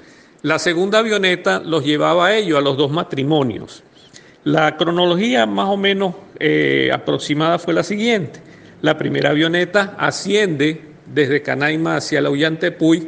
La 0.43 0.57
segunda 0.57 0.99
avioneta 0.99 1.59
los 1.59 1.85
llevaba 1.85 2.27
a 2.27 2.35
ellos, 2.35 2.57
a 2.57 2.61
los 2.61 2.75
dos 2.77 2.91
matrimonios. 2.91 3.83
La 4.43 4.75
cronología 4.75 5.45
más 5.45 5.69
o 5.69 5.77
menos 5.77 6.15
eh, 6.39 6.89
aproximada 6.91 7.59
fue 7.59 7.75
la 7.75 7.83
siguiente. 7.83 8.41
La 8.81 8.97
primera 8.97 9.29
avioneta 9.29 9.95
asciende 9.99 10.81
desde 11.05 11.43
Canaima 11.43 11.97
hacia 11.97 12.21
la 12.21 12.31
Ullantepuy 12.31 13.07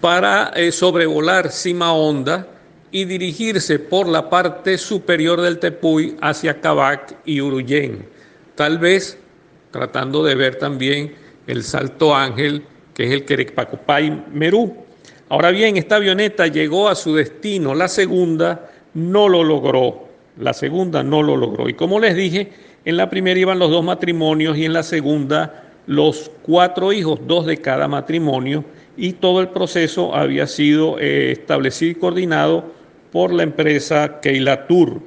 para 0.00 0.52
eh, 0.54 0.72
sobrevolar 0.72 1.50
Cima 1.50 1.92
Honda 1.94 2.46
y 2.90 3.04
dirigirse 3.04 3.78
por 3.78 4.08
la 4.08 4.28
parte 4.28 4.76
superior 4.78 5.40
del 5.40 5.58
Tepuy 5.58 6.16
hacia 6.20 6.60
Cabac 6.60 7.16
y 7.24 7.40
Uruyén. 7.40 8.06
Tal 8.54 8.78
vez 8.78 9.18
tratando 9.70 10.22
de 10.22 10.34
ver 10.34 10.56
también 10.56 11.14
el 11.46 11.62
Salto 11.62 12.14
Ángel, 12.14 12.64
que 12.94 13.04
es 13.04 13.12
el 13.12 13.24
Querecpacopay 13.24 14.26
Merú. 14.32 14.87
Ahora 15.28 15.50
bien, 15.50 15.76
esta 15.76 15.96
avioneta 15.96 16.46
llegó 16.46 16.88
a 16.88 16.94
su 16.94 17.14
destino, 17.14 17.74
la 17.74 17.88
segunda 17.88 18.70
no 18.94 19.28
lo 19.28 19.44
logró. 19.44 20.08
La 20.38 20.52
segunda 20.52 21.02
no 21.02 21.22
lo 21.22 21.36
logró. 21.36 21.68
Y 21.68 21.74
como 21.74 21.98
les 21.98 22.14
dije, 22.14 22.50
en 22.84 22.96
la 22.96 23.10
primera 23.10 23.38
iban 23.38 23.58
los 23.58 23.70
dos 23.70 23.84
matrimonios 23.84 24.56
y 24.56 24.64
en 24.64 24.72
la 24.72 24.82
segunda 24.82 25.64
los 25.86 26.30
cuatro 26.42 26.92
hijos, 26.92 27.20
dos 27.26 27.46
de 27.46 27.58
cada 27.58 27.88
matrimonio, 27.88 28.64
y 28.96 29.14
todo 29.14 29.40
el 29.40 29.48
proceso 29.48 30.14
había 30.14 30.46
sido 30.46 30.98
eh, 30.98 31.32
establecido 31.32 31.92
y 31.92 31.94
coordinado 31.94 32.64
por 33.12 33.32
la 33.32 33.42
empresa 33.42 34.20
Keila 34.20 34.66
Tour. 34.66 35.00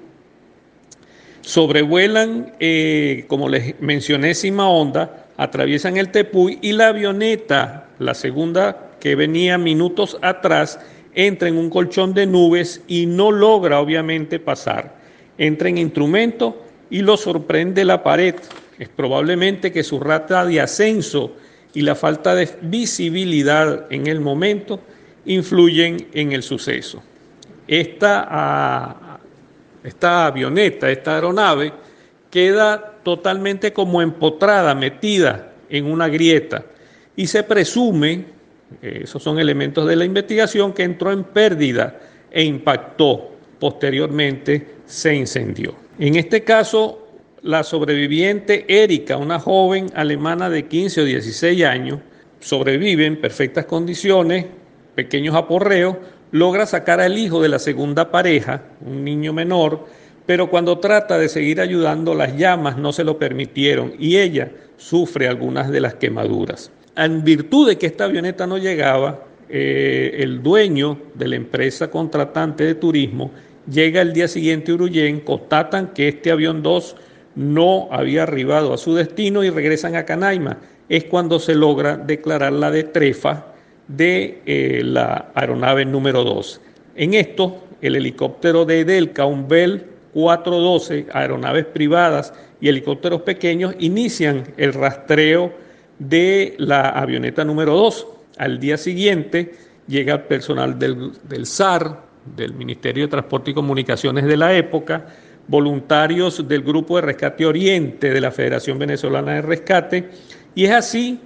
Sobrevuelan, 1.41 2.53
eh, 2.59 3.25
como 3.27 3.49
les 3.49 3.79
mencioné, 3.81 4.33
Cima 4.33 4.69
Honda, 4.69 5.27
atraviesan 5.37 5.97
el 5.97 6.09
Tepuy 6.11 6.59
y 6.61 6.73
la 6.73 6.89
avioneta, 6.89 7.87
la 7.99 8.13
segunda 8.13 8.90
que 9.01 9.15
venía 9.15 9.57
minutos 9.57 10.17
atrás, 10.21 10.79
entra 11.13 11.49
en 11.49 11.57
un 11.57 11.69
colchón 11.69 12.13
de 12.13 12.25
nubes 12.25 12.81
y 12.87 13.05
no 13.05 13.31
logra 13.31 13.81
obviamente 13.81 14.39
pasar. 14.39 14.95
Entra 15.37 15.67
en 15.67 15.77
instrumento 15.77 16.63
y 16.89 17.01
lo 17.01 17.17
sorprende 17.17 17.83
la 17.83 18.03
pared. 18.03 18.35
Es 18.79 18.87
probablemente 18.87 19.71
que 19.71 19.83
su 19.83 19.99
rata 19.99 20.45
de 20.45 20.61
ascenso 20.61 21.33
y 21.73 21.81
la 21.81 21.95
falta 21.95 22.35
de 22.35 22.49
visibilidad 22.61 23.87
en 23.91 24.07
el 24.07 24.21
momento 24.21 24.79
influyen 25.25 26.07
en 26.13 26.31
el 26.31 26.43
suceso. 26.43 27.01
Esta, 27.67 28.27
ah, 28.29 29.19
esta 29.83 30.27
avioneta, 30.27 30.89
esta 30.89 31.15
aeronave, 31.15 31.73
queda 32.29 32.99
totalmente 33.03 33.73
como 33.73 34.01
empotrada, 34.01 34.75
metida 34.75 35.53
en 35.69 35.85
una 35.85 36.07
grieta 36.07 36.65
y 37.15 37.27
se 37.27 37.43
presume 37.43 38.25
esos 38.81 39.21
son 39.21 39.39
elementos 39.39 39.87
de 39.87 39.95
la 39.95 40.05
investigación 40.05 40.73
que 40.73 40.83
entró 40.83 41.11
en 41.11 41.23
pérdida 41.23 41.99
e 42.31 42.43
impactó. 42.43 43.31
Posteriormente 43.59 44.65
se 44.85 45.13
incendió. 45.13 45.75
En 45.99 46.15
este 46.15 46.43
caso, 46.43 47.07
la 47.43 47.63
sobreviviente 47.63 48.65
Erika, 48.67 49.17
una 49.17 49.39
joven 49.39 49.87
alemana 49.93 50.49
de 50.49 50.65
15 50.65 51.01
o 51.01 51.05
16 51.05 51.63
años, 51.63 51.99
sobrevive 52.39 53.05
en 53.05 53.21
perfectas 53.21 53.65
condiciones, 53.65 54.45
pequeños 54.95 55.35
aporreos, 55.35 55.97
logra 56.31 56.65
sacar 56.65 57.01
al 57.01 57.17
hijo 57.17 57.41
de 57.41 57.49
la 57.49 57.59
segunda 57.59 58.09
pareja, 58.09 58.63
un 58.85 59.03
niño 59.03 59.33
menor, 59.33 59.85
pero 60.25 60.49
cuando 60.49 60.79
trata 60.79 61.17
de 61.17 61.29
seguir 61.29 61.61
ayudando 61.61 62.15
las 62.15 62.35
llamas 62.37 62.77
no 62.77 62.93
se 62.93 63.03
lo 63.03 63.19
permitieron 63.19 63.93
y 63.99 64.17
ella 64.17 64.51
sufre 64.77 65.27
algunas 65.27 65.69
de 65.69 65.81
las 65.81 65.95
quemaduras 65.95 66.71
en 66.95 67.23
virtud 67.23 67.69
de 67.69 67.77
que 67.77 67.87
esta 67.87 68.05
avioneta 68.05 68.47
no 68.47 68.57
llegaba, 68.57 69.25
eh, 69.49 70.17
el 70.19 70.41
dueño 70.41 70.97
de 71.13 71.27
la 71.27 71.35
empresa 71.35 71.89
contratante 71.89 72.63
de 72.63 72.75
turismo 72.75 73.31
llega 73.69 74.01
el 74.01 74.13
día 74.13 74.27
siguiente 74.27 74.71
a 74.71 74.75
Uruyen, 74.75 75.19
constatan 75.19 75.93
que 75.93 76.07
este 76.07 76.31
avión 76.31 76.63
2 76.63 76.95
no 77.35 77.87
había 77.91 78.23
arribado 78.23 78.73
a 78.73 78.77
su 78.77 78.95
destino 78.95 79.43
y 79.43 79.49
regresan 79.49 79.95
a 79.95 80.05
Canaima. 80.05 80.57
Es 80.89 81.05
cuando 81.05 81.39
se 81.39 81.55
logra 81.55 81.97
declarar 81.97 82.53
la 82.53 82.71
de 82.71 82.83
trefa 82.83 83.47
de 83.87 84.41
eh, 84.45 84.81
la 84.83 85.31
aeronave 85.35 85.85
número 85.85 86.23
2. 86.23 86.61
En 86.95 87.13
esto, 87.13 87.63
el 87.81 87.95
helicóptero 87.95 88.65
de 88.65 88.81
Edelca, 88.81 89.25
un 89.25 89.47
Bell 89.47 89.85
412, 90.13 91.07
aeronaves 91.13 91.65
privadas 91.65 92.33
y 92.59 92.69
helicópteros 92.69 93.21
pequeños, 93.21 93.75
inician 93.79 94.43
el 94.57 94.73
rastreo 94.73 95.53
de 96.01 96.55
la 96.57 96.89
avioneta 96.89 97.45
número 97.45 97.75
2. 97.75 98.07
Al 98.37 98.59
día 98.59 98.77
siguiente 98.77 99.53
llega 99.87 100.15
el 100.15 100.21
personal 100.21 100.79
del, 100.79 101.11
del 101.29 101.45
SAR, 101.45 102.01
del 102.35 102.53
Ministerio 102.53 103.03
de 103.03 103.11
Transporte 103.11 103.51
y 103.51 103.53
Comunicaciones 103.53 104.25
de 104.25 104.35
la 104.35 104.53
época, 104.53 105.05
voluntarios 105.47 106.47
del 106.47 106.63
Grupo 106.63 106.95
de 106.95 107.03
Rescate 107.03 107.45
Oriente 107.45 108.09
de 108.09 108.19
la 108.19 108.31
Federación 108.31 108.79
Venezolana 108.79 109.33
de 109.33 109.41
Rescate, 109.43 110.09
y 110.55 110.65
es 110.65 110.71
así 110.71 111.19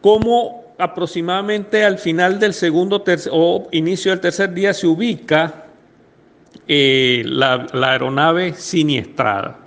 como 0.00 0.74
aproximadamente 0.78 1.84
al 1.84 1.98
final 1.98 2.38
del 2.38 2.54
segundo 2.54 3.02
o 3.32 3.68
inicio 3.72 4.12
del 4.12 4.20
tercer 4.20 4.54
día 4.54 4.72
se 4.72 4.86
ubica 4.86 5.66
eh, 6.66 7.22
la, 7.26 7.66
la 7.72 7.92
aeronave 7.92 8.54
siniestrada 8.54 9.58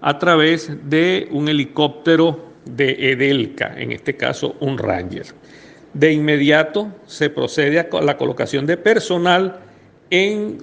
a 0.00 0.18
través 0.18 0.70
de 0.88 1.28
un 1.32 1.48
helicóptero 1.48 2.49
de 2.76 3.12
Edelca, 3.12 3.74
en 3.76 3.92
este 3.92 4.16
caso 4.16 4.56
un 4.60 4.78
Ranger. 4.78 5.26
De 5.92 6.12
inmediato 6.12 6.92
se 7.06 7.30
procede 7.30 7.80
a 7.80 7.88
la 8.00 8.16
colocación 8.16 8.66
de 8.66 8.76
personal 8.76 9.60
en, 10.10 10.58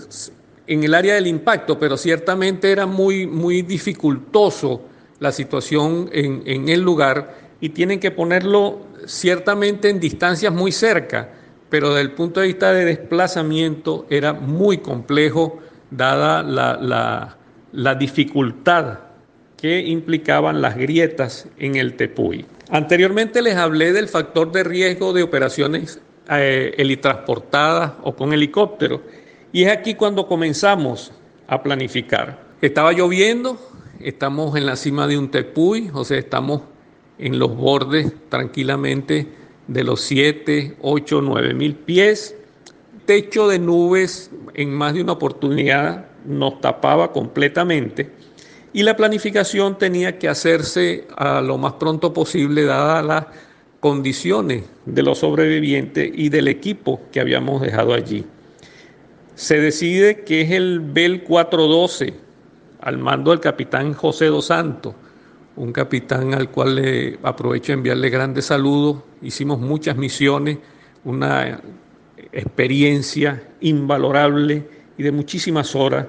en 0.67 0.83
el 0.83 0.93
área 0.93 1.15
del 1.15 1.27
impacto, 1.27 1.77
pero 1.77 1.97
ciertamente 1.97 2.71
era 2.71 2.85
muy, 2.85 3.27
muy 3.27 3.61
dificultoso 3.61 4.81
la 5.19 5.31
situación 5.31 6.09
en, 6.13 6.43
en 6.45 6.69
el 6.69 6.81
lugar 6.81 7.35
y 7.59 7.69
tienen 7.69 7.99
que 7.99 8.11
ponerlo 8.11 8.87
ciertamente 9.05 9.89
en 9.89 9.99
distancias 9.99 10.53
muy 10.53 10.71
cerca, 10.71 11.29
pero 11.69 11.89
desde 11.89 12.01
el 12.01 12.11
punto 12.11 12.39
de 12.39 12.47
vista 12.47 12.71
de 12.71 12.85
desplazamiento 12.85 14.05
era 14.09 14.33
muy 14.33 14.77
complejo 14.77 15.59
dada 15.89 16.43
la, 16.43 16.77
la, 16.79 17.37
la 17.71 17.95
dificultad 17.95 19.06
que 19.57 19.79
implicaban 19.79 20.61
las 20.61 20.77
grietas 20.77 21.47
en 21.57 21.75
el 21.75 21.95
Tepuy. 21.95 22.45
Anteriormente 22.69 23.41
les 23.41 23.55
hablé 23.55 23.91
del 23.91 24.07
factor 24.07 24.51
de 24.51 24.63
riesgo 24.63 25.13
de 25.13 25.23
operaciones 25.23 25.99
eh, 26.29 26.73
helitransportadas 26.77 27.93
o 28.03 28.15
con 28.15 28.33
helicóptero. 28.33 29.01
Y 29.51 29.63
es 29.63 29.71
aquí 29.71 29.95
cuando 29.95 30.27
comenzamos 30.27 31.11
a 31.47 31.63
planificar. 31.63 32.43
Estaba 32.61 32.91
lloviendo, 32.91 33.57
estamos 33.99 34.55
en 34.55 34.65
la 34.65 34.75
cima 34.75 35.07
de 35.07 35.17
un 35.17 35.31
tepuy, 35.31 35.89
o 35.93 36.03
sea, 36.03 36.17
estamos 36.17 36.61
en 37.17 37.39
los 37.39 37.55
bordes 37.55 38.13
tranquilamente 38.29 39.27
de 39.67 39.83
los 39.83 40.01
7, 40.01 40.77
8, 40.81 41.21
9 41.21 41.53
mil 41.53 41.75
pies. 41.75 42.35
Techo 43.05 43.47
de 43.47 43.57
nubes 43.57 44.29
en 44.53 44.73
más 44.73 44.93
de 44.93 45.01
una 45.01 45.13
oportunidad 45.13 46.05
nos 46.25 46.59
tapaba 46.59 47.13
completamente 47.13 48.16
y 48.77 48.83
la 48.83 48.95
planificación 48.95 49.79
tenía 49.79 50.19
que 50.19 50.29
hacerse 50.29 51.07
a 51.17 51.41
lo 51.41 51.57
más 51.57 51.73
pronto 51.73 52.13
posible 52.13 52.63
dadas 52.63 53.03
las 53.03 53.25
condiciones 53.79 54.65
de 54.85 55.01
los 55.01 55.17
sobrevivientes 55.17 56.11
y 56.13 56.29
del 56.29 56.47
equipo 56.47 57.01
que 57.11 57.19
habíamos 57.19 57.59
dejado 57.59 57.95
allí. 57.95 58.23
Se 59.33 59.59
decide 59.59 60.23
que 60.23 60.41
es 60.41 60.51
el 60.51 60.79
Bell 60.79 61.23
412 61.23 62.13
al 62.81 62.99
mando 62.99 63.31
del 63.31 63.39
capitán 63.39 63.95
José 63.95 64.27
Dos 64.27 64.45
Santos, 64.45 64.93
un 65.55 65.71
capitán 65.71 66.35
al 66.35 66.51
cual 66.51 66.75
le 66.75 67.17
aprovecho 67.23 67.73
enviarle 67.73 68.11
grandes 68.11 68.45
saludos. 68.45 68.97
Hicimos 69.23 69.59
muchas 69.59 69.97
misiones, 69.97 70.59
una 71.03 71.63
experiencia 72.31 73.41
invalorable 73.59 74.67
y 74.99 75.01
de 75.01 75.11
muchísimas 75.11 75.75
horas. 75.75 76.05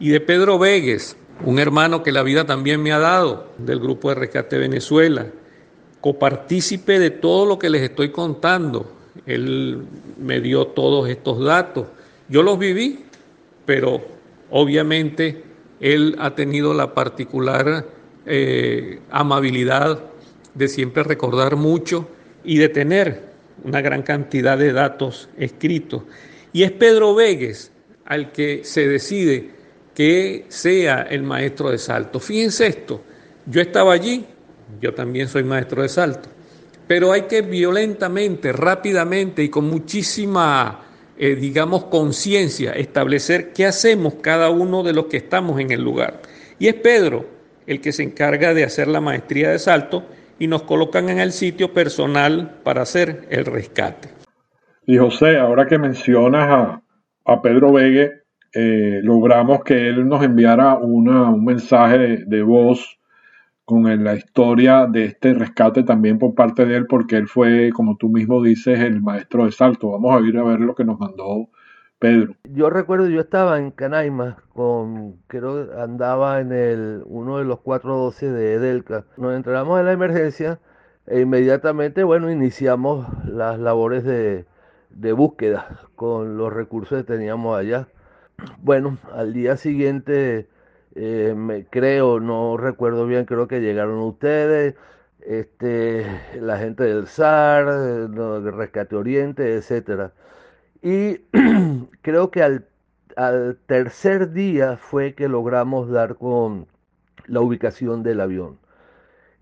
Y 0.00 0.08
de 0.08 0.22
Pedro 0.22 0.58
Vegues, 0.58 1.17
un 1.44 1.58
hermano 1.58 2.02
que 2.02 2.12
la 2.12 2.22
vida 2.22 2.44
también 2.44 2.82
me 2.82 2.92
ha 2.92 2.98
dado 2.98 3.46
del 3.58 3.80
Grupo 3.80 4.08
de 4.08 4.16
Rescate 4.16 4.58
Venezuela, 4.58 5.26
copartícipe 6.00 6.98
de 6.98 7.10
todo 7.10 7.46
lo 7.46 7.58
que 7.58 7.70
les 7.70 7.82
estoy 7.82 8.10
contando. 8.10 8.92
Él 9.26 9.82
me 10.18 10.40
dio 10.40 10.68
todos 10.68 11.08
estos 11.08 11.44
datos. 11.44 11.86
Yo 12.28 12.42
los 12.42 12.58
viví, 12.58 13.04
pero 13.66 14.02
obviamente 14.50 15.42
él 15.80 16.16
ha 16.18 16.34
tenido 16.34 16.74
la 16.74 16.94
particular 16.94 17.86
eh, 18.26 19.00
amabilidad 19.10 20.00
de 20.54 20.68
siempre 20.68 21.02
recordar 21.02 21.56
mucho 21.56 22.08
y 22.44 22.58
de 22.58 22.68
tener 22.68 23.28
una 23.64 23.80
gran 23.80 24.02
cantidad 24.02 24.58
de 24.58 24.72
datos 24.72 25.28
escritos. 25.36 26.02
Y 26.52 26.62
es 26.62 26.72
Pedro 26.72 27.14
Vegues 27.14 27.72
al 28.04 28.32
que 28.32 28.62
se 28.64 28.88
decide 28.88 29.57
que 29.98 30.44
sea 30.46 31.02
el 31.10 31.24
maestro 31.24 31.70
de 31.70 31.78
salto. 31.78 32.20
Fíjense 32.20 32.68
esto, 32.68 33.02
yo 33.46 33.60
estaba 33.60 33.92
allí, 33.92 34.24
yo 34.80 34.94
también 34.94 35.26
soy 35.26 35.42
maestro 35.42 35.82
de 35.82 35.88
salto, 35.88 36.28
pero 36.86 37.10
hay 37.10 37.22
que 37.22 37.42
violentamente, 37.42 38.52
rápidamente 38.52 39.42
y 39.42 39.48
con 39.48 39.68
muchísima, 39.68 40.82
eh, 41.18 41.34
digamos, 41.34 41.86
conciencia 41.86 42.74
establecer 42.74 43.52
qué 43.52 43.66
hacemos 43.66 44.14
cada 44.22 44.50
uno 44.50 44.84
de 44.84 44.92
los 44.92 45.06
que 45.06 45.16
estamos 45.16 45.58
en 45.58 45.72
el 45.72 45.82
lugar. 45.82 46.22
Y 46.60 46.68
es 46.68 46.74
Pedro 46.74 47.26
el 47.66 47.80
que 47.80 47.90
se 47.90 48.04
encarga 48.04 48.54
de 48.54 48.62
hacer 48.62 48.86
la 48.86 49.00
maestría 49.00 49.50
de 49.50 49.58
salto 49.58 50.06
y 50.38 50.46
nos 50.46 50.62
colocan 50.62 51.08
en 51.08 51.18
el 51.18 51.32
sitio 51.32 51.74
personal 51.74 52.60
para 52.62 52.82
hacer 52.82 53.26
el 53.30 53.44
rescate. 53.46 54.10
Y 54.86 54.96
José, 54.96 55.38
ahora 55.38 55.66
que 55.66 55.76
mencionas 55.76 56.48
a, 56.48 56.82
a 57.24 57.42
Pedro 57.42 57.72
Vegue, 57.72 58.27
eh, 58.52 59.00
logramos 59.02 59.62
que 59.62 59.88
él 59.88 60.08
nos 60.08 60.22
enviara 60.22 60.76
un 60.76 61.44
mensaje 61.44 62.24
de, 62.26 62.42
voz 62.42 62.98
con 63.64 63.84
la 64.02 64.14
historia 64.14 64.86
de 64.86 65.04
este 65.04 65.34
rescate 65.34 65.82
también 65.82 66.18
por 66.18 66.34
parte 66.34 66.64
de 66.64 66.76
él, 66.76 66.86
porque 66.86 67.16
él 67.16 67.28
fue, 67.28 67.70
como 67.74 67.96
tú 67.96 68.08
mismo 68.08 68.42
dices, 68.42 68.80
el 68.80 69.02
maestro 69.02 69.44
de 69.44 69.52
salto. 69.52 69.90
Vamos 69.90 70.16
a 70.16 70.26
ir 70.26 70.38
a 70.38 70.44
ver 70.44 70.60
lo 70.60 70.74
que 70.74 70.84
nos 70.84 70.98
mandó 70.98 71.50
Pedro. 71.98 72.34
Yo 72.44 72.70
recuerdo, 72.70 73.08
yo 73.08 73.20
estaba 73.20 73.58
en 73.58 73.70
Canaima, 73.70 74.38
con, 74.54 75.16
creo 75.26 75.68
andaba 75.78 76.40
en 76.40 76.52
el 76.52 77.02
uno 77.06 77.38
de 77.38 77.44
los 77.44 77.60
412 77.60 78.30
de 78.30 78.54
Edelca. 78.54 79.04
Nos 79.16 79.34
entramos 79.34 79.78
en 79.78 79.86
la 79.86 79.92
emergencia 79.92 80.60
e 81.06 81.20
inmediatamente, 81.20 82.04
bueno, 82.04 82.30
iniciamos 82.30 83.06
las 83.26 83.58
labores 83.58 84.04
de, 84.04 84.46
de 84.90 85.12
búsqueda 85.12 85.80
con 85.94 86.36
los 86.38 86.52
recursos 86.52 86.98
que 86.98 87.12
teníamos 87.12 87.58
allá. 87.58 87.88
Bueno, 88.62 88.98
al 89.12 89.32
día 89.32 89.56
siguiente, 89.56 90.48
eh, 90.94 91.34
me 91.36 91.66
creo, 91.66 92.20
no 92.20 92.56
recuerdo 92.56 93.06
bien, 93.06 93.24
creo 93.24 93.48
que 93.48 93.60
llegaron 93.60 93.98
ustedes, 94.00 94.74
este, 95.20 96.06
la 96.40 96.58
gente 96.58 96.84
del 96.84 97.06
SAR, 97.06 97.66
del 98.10 98.52
Rescate 98.52 98.94
Oriente, 98.96 99.54
etcétera. 99.56 100.12
Y 100.82 101.18
creo 102.02 102.30
que 102.30 102.42
al, 102.42 102.68
al 103.16 103.58
tercer 103.66 104.32
día 104.32 104.76
fue 104.78 105.14
que 105.14 105.28
logramos 105.28 105.90
dar 105.90 106.16
con 106.16 106.68
la 107.26 107.40
ubicación 107.40 108.02
del 108.02 108.20
avión. 108.20 108.58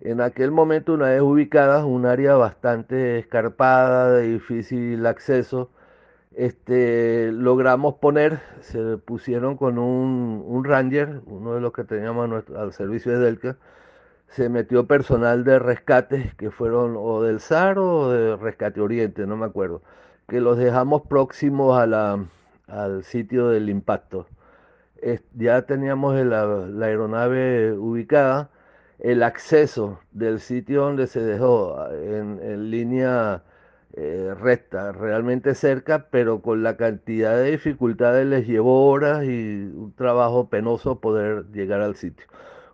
En 0.01 0.21
aquel 0.21 0.51
momento, 0.53 0.95
una 0.95 1.11
vez 1.11 1.21
ubicada, 1.23 1.85
un 1.87 2.07
área 2.07 2.35
bastante 2.37 3.19
escarpada, 3.19 4.13
de 4.13 4.29
difícil 4.35 5.05
acceso, 5.07 5.71
este, 6.37 7.33
logramos 7.33 7.94
poner, 7.94 8.40
se 8.61 8.99
pusieron 8.99 9.57
con 9.57 9.79
un, 9.79 10.64
Ranger, 10.64 11.22
uno 11.25 11.55
de 11.55 11.62
los 11.62 11.72
que 11.72 11.85
teníamos 11.85 12.44
al 12.55 12.72
servicio 12.75 13.12
de 13.12 13.25
Delca, 13.25 13.57
se 14.29 14.51
metió 14.51 14.87
personal 14.87 15.44
de 15.44 15.59
rescate, 15.59 16.35
que 16.37 16.51
fueron 16.51 16.94
o 16.99 17.22
del 17.22 17.40
SAR 17.40 17.79
o 17.79 18.11
de 18.11 18.37
Rescate 18.37 18.81
Oriente, 18.83 19.27
no 19.27 19.37
me 19.37 19.46
acuerdo, 19.46 19.83
que 20.29 20.40
los 20.40 20.59
dejamos 20.59 21.03
próximos 21.03 21.79
a 21.79 21.87
la, 21.87 22.27
al 22.66 23.05
sitio 23.05 23.49
del 23.49 23.70
impacto. 23.70 24.27
ya 25.35 25.62
teníamos 25.62 26.16
la, 26.27 26.66
aeronave 26.85 27.72
ubicada, 27.72 28.51
el 28.99 29.22
acceso 29.22 30.01
del 30.12 30.40
sitio 30.40 30.83
donde 30.83 31.07
se 31.07 31.20
dejó 31.20 31.79
en 31.90 32.70
línea 32.70 33.42
eh, 33.97 34.35
recta, 34.39 34.93
realmente 34.93 35.55
cerca, 35.55 36.09
pero 36.11 36.43
con 36.43 36.63
la 36.63 36.77
cantidad 36.77 37.35
de 37.37 37.53
dificultades 37.53 38.27
les 38.27 38.47
llevó 38.47 38.89
horas 38.89 39.25
y 39.25 39.71
un 39.75 39.95
trabajo 39.97 40.51
penoso 40.51 41.01
poder 41.01 41.47
llegar 41.53 41.81
al 41.81 41.97
sitio. 41.97 42.27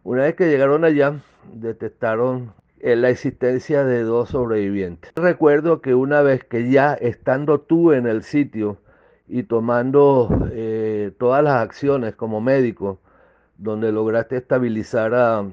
Una 0.02 0.22
vez 0.22 0.34
que 0.34 0.48
llegaron 0.48 0.84
allá, 0.84 1.14
detectaron 1.52 2.52
eh, 2.80 2.96
la 2.96 3.10
existencia 3.10 3.84
de 3.84 4.02
dos 4.02 4.30
sobrevivientes. 4.30 5.12
Recuerdo 5.14 5.80
que 5.80 5.94
una 5.94 6.22
vez 6.22 6.42
que 6.42 6.68
ya 6.68 6.94
estando 6.94 7.60
tú 7.60 7.92
en 7.92 8.08
el 8.08 8.24
sitio 8.24 8.78
y 9.28 9.44
tomando 9.44 10.28
eh, 10.50 11.12
todas 11.20 11.44
las 11.44 11.54
acciones 11.62 12.16
como 12.16 12.40
médico, 12.40 12.98
donde 13.58 13.92
lograste 13.92 14.36
estabilizar 14.38 15.14
a, 15.14 15.44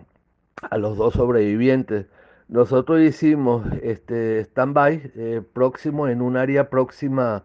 a 0.62 0.78
los 0.80 0.98
dos 0.98 1.14
sobrevivientes, 1.14 2.08
nosotros 2.50 3.00
hicimos 3.02 3.64
este 3.84 4.40
stand-by 4.42 5.12
eh, 5.16 5.42
próximo 5.54 6.08
en 6.08 6.22
un 6.22 6.36
área 6.36 6.70
próxima 6.70 7.44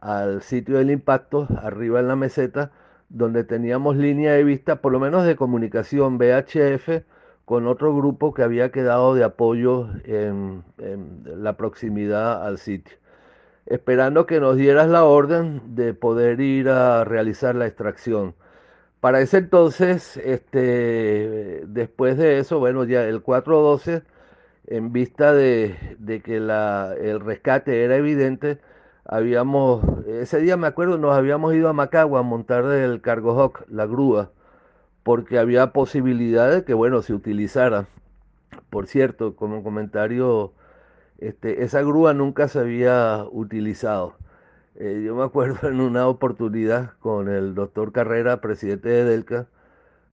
al 0.00 0.42
sitio 0.42 0.78
del 0.78 0.90
impacto, 0.90 1.46
arriba 1.62 2.00
en 2.00 2.08
la 2.08 2.16
meseta, 2.16 2.72
donde 3.08 3.44
teníamos 3.44 3.96
línea 3.96 4.32
de 4.32 4.42
vista, 4.42 4.76
por 4.82 4.90
lo 4.90 4.98
menos 4.98 5.24
de 5.24 5.36
comunicación 5.36 6.18
VHF, 6.18 7.04
con 7.44 7.68
otro 7.68 7.94
grupo 7.96 8.34
que 8.34 8.42
había 8.42 8.72
quedado 8.72 9.14
de 9.14 9.22
apoyo 9.22 9.88
en, 10.04 10.64
en 10.78 11.22
la 11.44 11.56
proximidad 11.56 12.44
al 12.44 12.58
sitio, 12.58 12.96
esperando 13.66 14.26
que 14.26 14.40
nos 14.40 14.56
dieras 14.56 14.88
la 14.88 15.04
orden 15.04 15.76
de 15.76 15.94
poder 15.94 16.40
ir 16.40 16.68
a 16.68 17.04
realizar 17.04 17.54
la 17.54 17.66
extracción. 17.66 18.34
Para 19.00 19.20
ese 19.20 19.38
entonces, 19.38 20.16
este, 20.16 21.62
después 21.66 22.16
de 22.18 22.38
eso, 22.38 22.58
bueno, 22.58 22.84
ya 22.84 23.04
el 23.04 23.22
412 23.22 24.02
en 24.66 24.92
vista 24.92 25.32
de, 25.32 25.76
que 26.24 26.36
el 26.36 27.20
rescate 27.20 27.84
era 27.84 27.96
evidente, 27.96 28.60
habíamos, 29.04 29.84
ese 30.06 30.40
día 30.40 30.56
me 30.56 30.66
acuerdo, 30.66 30.98
nos 30.98 31.16
habíamos 31.16 31.54
ido 31.54 31.68
a 31.68 31.72
Macagua 31.72 32.20
a 32.20 32.22
montar 32.22 32.64
el 32.64 33.00
Cargo 33.00 33.32
Hawk, 33.40 33.64
la 33.68 33.86
grúa, 33.86 34.30
porque 35.02 35.38
había 35.38 35.72
posibilidad 35.72 36.50
de 36.50 36.64
que, 36.64 36.74
bueno, 36.74 37.02
se 37.02 37.14
utilizara. 37.14 37.86
Por 38.70 38.86
cierto, 38.86 39.36
como 39.36 39.62
comentario, 39.62 40.52
este, 41.18 41.64
esa 41.64 41.82
grúa 41.82 42.14
nunca 42.14 42.48
se 42.48 42.60
había 42.60 43.24
utilizado. 43.30 44.14
Eh, 44.76 45.02
yo 45.04 45.14
me 45.16 45.24
acuerdo 45.24 45.68
en 45.68 45.80
una 45.80 46.06
oportunidad 46.08 46.92
con 47.00 47.28
el 47.28 47.54
doctor 47.54 47.92
Carrera, 47.92 48.40
presidente 48.40 48.88
de 48.88 49.04
Delca, 49.04 49.46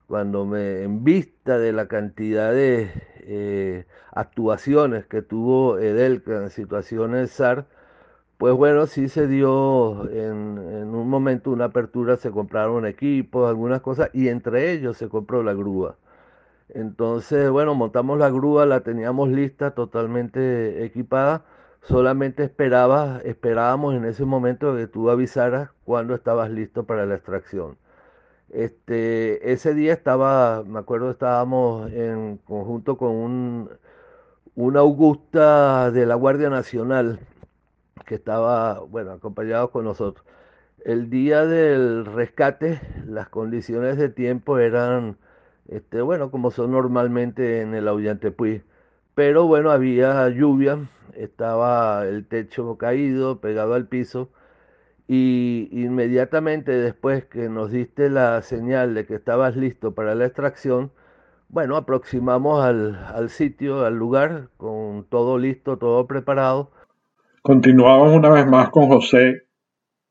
cuando 0.07 0.45
me, 0.45 0.83
en 0.83 1.03
vista 1.03 1.59
de 1.59 1.71
la 1.71 1.87
cantidad 1.87 2.51
de 2.51 2.91
eh, 3.31 3.85
actuaciones 4.11 5.05
que 5.05 5.21
tuvo 5.21 5.77
Edelca 5.77 6.37
en 6.43 6.49
situaciones 6.49 7.31
SAR, 7.31 7.67
pues 8.37 8.53
bueno, 8.55 8.87
sí 8.87 9.09
se 9.09 9.27
dio 9.27 10.09
en, 10.09 10.57
en, 10.57 10.95
un 10.95 11.09
momento 11.09 11.51
una 11.51 11.65
apertura, 11.65 12.17
se 12.17 12.31
compraron 12.31 12.85
equipos, 12.87 13.47
algunas 13.49 13.81
cosas, 13.81 14.09
y 14.13 14.29
entre 14.29 14.71
ellos 14.71 14.97
se 14.97 15.09
compró 15.09 15.43
la 15.43 15.53
grúa. 15.53 15.97
Entonces, 16.69 17.49
bueno, 17.51 17.75
montamos 17.75 18.19
la 18.19 18.29
grúa, 18.29 18.65
la 18.65 18.81
teníamos 18.81 19.29
lista, 19.29 19.71
totalmente 19.71 20.83
equipada, 20.85 21.43
solamente 21.83 22.43
esperaba, 22.43 23.21
esperábamos 23.25 23.95
en 23.95 24.05
ese 24.05 24.25
momento 24.25 24.75
que 24.75 24.87
tú 24.87 25.09
avisaras 25.09 25.69
cuando 25.85 26.15
estabas 26.15 26.49
listo 26.51 26.85
para 26.85 27.05
la 27.05 27.15
extracción. 27.15 27.77
Este, 28.51 29.51
ese 29.51 29.73
día 29.75 29.93
estaba, 29.93 30.63
me 30.63 30.79
acuerdo, 30.79 31.11
estábamos 31.11 31.91
en 31.91 32.37
conjunto 32.37 32.97
con 32.97 33.11
un, 33.11 33.69
Augusta 34.77 35.91
de 35.91 36.05
la 36.05 36.15
Guardia 36.15 36.49
Nacional 36.49 37.19
que 38.05 38.15
estaba, 38.15 38.79
bueno, 38.81 39.11
acompañado 39.13 39.71
con 39.71 39.85
nosotros. 39.85 40.25
El 40.85 41.09
día 41.09 41.45
del 41.45 42.05
rescate, 42.05 42.81
las 43.05 43.29
condiciones 43.29 43.97
de 43.97 44.09
tiempo 44.09 44.57
eran, 44.59 45.17
este, 45.67 46.01
bueno, 46.01 46.31
como 46.31 46.51
son 46.51 46.71
normalmente 46.71 47.61
en 47.61 47.75
el 47.75 47.87
Auyantepuy, 47.87 48.63
pero 49.15 49.47
bueno, 49.47 49.71
había 49.71 50.29
lluvia, 50.29 50.89
estaba 51.15 52.05
el 52.07 52.25
techo 52.27 52.77
caído, 52.77 53.39
pegado 53.41 53.73
al 53.75 53.87
piso, 53.87 54.29
y 55.11 55.69
inmediatamente 55.71 56.71
después 56.71 57.25
que 57.25 57.49
nos 57.49 57.71
diste 57.71 58.11
la 58.11 58.43
señal 58.43 58.93
de 58.93 59.07
que 59.07 59.15
estabas 59.15 59.55
listo 59.55 59.95
para 59.95 60.13
la 60.13 60.27
extracción, 60.27 60.91
bueno, 61.47 61.77
aproximamos 61.77 62.63
al, 62.63 62.95
al 62.95 63.31
sitio, 63.31 63.85
al 63.85 63.95
lugar, 63.95 64.49
con 64.57 65.07
todo 65.09 65.39
listo, 65.39 65.79
todo 65.79 66.05
preparado. 66.05 66.71
Continuamos 67.41 68.15
una 68.15 68.29
vez 68.29 68.45
más 68.45 68.69
con 68.69 68.87
José 68.87 69.47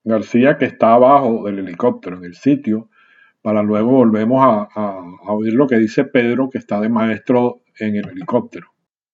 García, 0.02 0.58
que 0.58 0.64
está 0.64 0.94
abajo 0.94 1.44
del 1.44 1.60
helicóptero, 1.60 2.16
en 2.16 2.24
el 2.24 2.34
sitio, 2.34 2.88
para 3.40 3.62
luego 3.62 3.92
volvemos 3.92 4.44
a, 4.44 4.68
a 4.74 5.32
oír 5.32 5.52
lo 5.52 5.68
que 5.68 5.78
dice 5.78 6.06
Pedro, 6.06 6.50
que 6.50 6.58
está 6.58 6.80
de 6.80 6.88
maestro 6.88 7.62
en 7.78 7.94
el 7.94 8.08
helicóptero. 8.08 8.66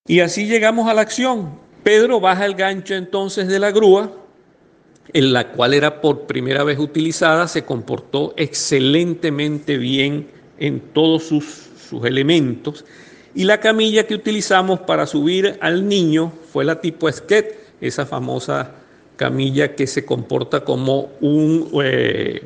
Y 0.07 0.21
así 0.21 0.47
llegamos 0.47 0.89
a 0.89 0.95
la 0.95 1.03
acción. 1.03 1.59
Pedro 1.83 2.21
baja 2.21 2.47
el 2.47 2.55
gancho 2.55 2.95
entonces 2.95 3.49
de 3.49 3.59
la 3.59 3.71
grúa, 3.71 4.24
en 5.13 5.33
la 5.33 5.53
cual 5.53 5.75
era 5.75 6.01
por 6.01 6.27
primera 6.27 6.65
vez 6.65 6.79
utilizada, 6.79 7.47
se 7.49 7.65
comportó 7.65 8.35
excelentemente 8.37 9.77
bien 9.77 10.29
en 10.59 10.81
todos 10.81 11.25
sus, 11.25 11.45
sus 11.89 12.05
elementos. 12.05 12.85
Y 13.35 13.45
la 13.45 13.61
camilla 13.61 14.07
que 14.07 14.15
utilizamos 14.15 14.81
para 14.81 15.07
subir 15.07 15.59
al 15.61 15.89
niño 15.89 16.33
fue 16.53 16.65
la 16.65 16.81
tipo 16.81 17.09
Esquet, 17.09 17.59
esa 17.81 18.07
famosa 18.07 18.73
camilla 19.17 19.75
que 19.75 19.87
se 19.87 20.05
comporta 20.05 20.65
como 20.65 21.11
un, 21.21 21.69
eh, 21.83 22.43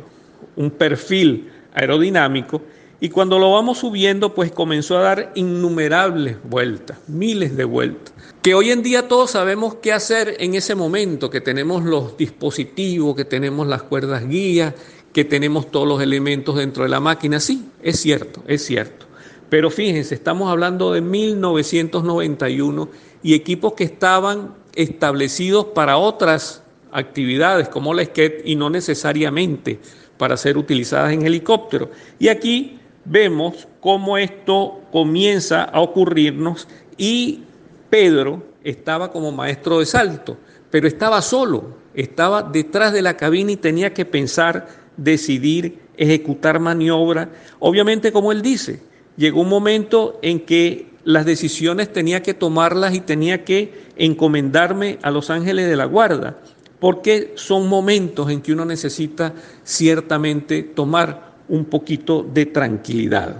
un 0.57 0.71
perfil 0.71 1.51
aerodinámico. 1.75 2.63
Y 3.01 3.11
cuando 3.11 3.39
lo 3.39 3.53
vamos 3.53 3.79
subiendo, 3.79 4.35
pues 4.35 4.51
comenzó 4.51 4.99
a 4.99 5.03
dar 5.03 5.33
innumerables 5.37 6.37
vueltas, 6.43 6.99
miles 7.07 7.57
de 7.57 7.65
vueltas. 7.65 8.13
Que 8.43 8.55
hoy 8.55 8.71
en 8.71 8.83
día 8.83 9.07
todos 9.07 9.31
sabemos 9.33 9.77
qué 9.77 9.93
hacer 9.93 10.37
en 10.41 10.55
ese 10.55 10.75
momento, 10.75 11.31
que 11.31 11.41
tenemos 11.41 11.85
los 11.85 12.17
dispositivos, 12.17 13.15
que 13.15 13.25
tenemos 13.25 13.69
las 13.69 13.85
cuerdas 13.85 14.29
guías, 14.29 14.75
que 15.13 15.25
tenemos 15.25 15.71
todos 15.71 15.87
los 15.87 16.03
elementos 16.03 16.57
dentro 16.57 16.83
de 16.83 16.89
la 16.89 16.99
máquina. 16.99 17.39
Sí, 17.39 17.69
es 17.83 18.01
cierto, 18.01 18.43
es 18.49 18.65
cierto. 18.65 19.07
Pero 19.49 19.71
fíjense, 19.71 20.15
estamos 20.15 20.51
hablando 20.51 20.93
de 20.93 21.01
1991 21.01 22.89
y 23.23 23.35
equipos 23.35 23.75
que 23.75 23.85
estaban 23.85 24.55
establecidos 24.75 25.67
para 25.67 25.99
otras 25.99 26.63
actividades 26.93 27.69
como 27.69 27.95
la 27.95 28.05
SKET 28.05 28.43
y 28.45 28.57
no 28.57 28.71
necesariamente 28.71 29.79
para 30.19 30.37
ser 30.37 30.59
utilizadas 30.59 31.13
en 31.13 31.25
helicóptero. 31.25 31.91
Y 32.19 32.29
aquí 32.29 32.78
vemos 33.09 33.69
cómo 33.81 34.19
esto 34.19 34.81
comienza 34.93 35.65
a 35.65 35.81
ocurrirnos 35.81 36.69
y 36.97 37.43
Pedro 37.91 38.43
estaba 38.63 39.11
como 39.11 39.33
maestro 39.33 39.79
de 39.79 39.87
salto, 39.87 40.37
pero 40.71 40.87
estaba 40.87 41.23
solo, 41.23 41.77
estaba 41.95 42.43
detrás 42.43 42.93
de 42.93 43.03
la 43.03 43.17
cabina 43.17 43.53
y 43.53 43.57
tenía 43.57 43.95
que 43.95 44.05
pensar, 44.05 44.69
decidir, 44.97 45.79
ejecutar 45.97 46.61
maniobra. 46.61 47.31
Obviamente, 47.59 48.13
como 48.13 48.33
él 48.33 48.43
dice, 48.43 48.81
llegó 49.17 49.41
un 49.41 49.49
momento 49.49 50.19
en 50.23 50.41
que 50.41 50.89
las 51.05 51.25
decisiones 51.25 51.93
tenía 51.93 52.23
que 52.23 52.35
tomarlas 52.35 52.95
y 52.95 53.01
tenía 53.01 53.45
que 53.45 53.73
encomendarme 53.97 54.99
a 55.03 55.11
los 55.11 55.31
ángeles 55.31 55.69
de 55.69 55.77
la 55.77 55.87
guarda, 55.87 56.39
porque 56.81 57.33
son 57.37 57.69
momentos 57.69 58.31
en 58.31 58.43
que 58.43 58.53
uno 58.53 58.65
necesita 58.65 59.33
ciertamente 59.65 60.63
tomar 60.63 61.28
un 61.49 61.65
poquito 61.65 62.23
de 62.23 62.47
tranquilidad. 62.47 63.37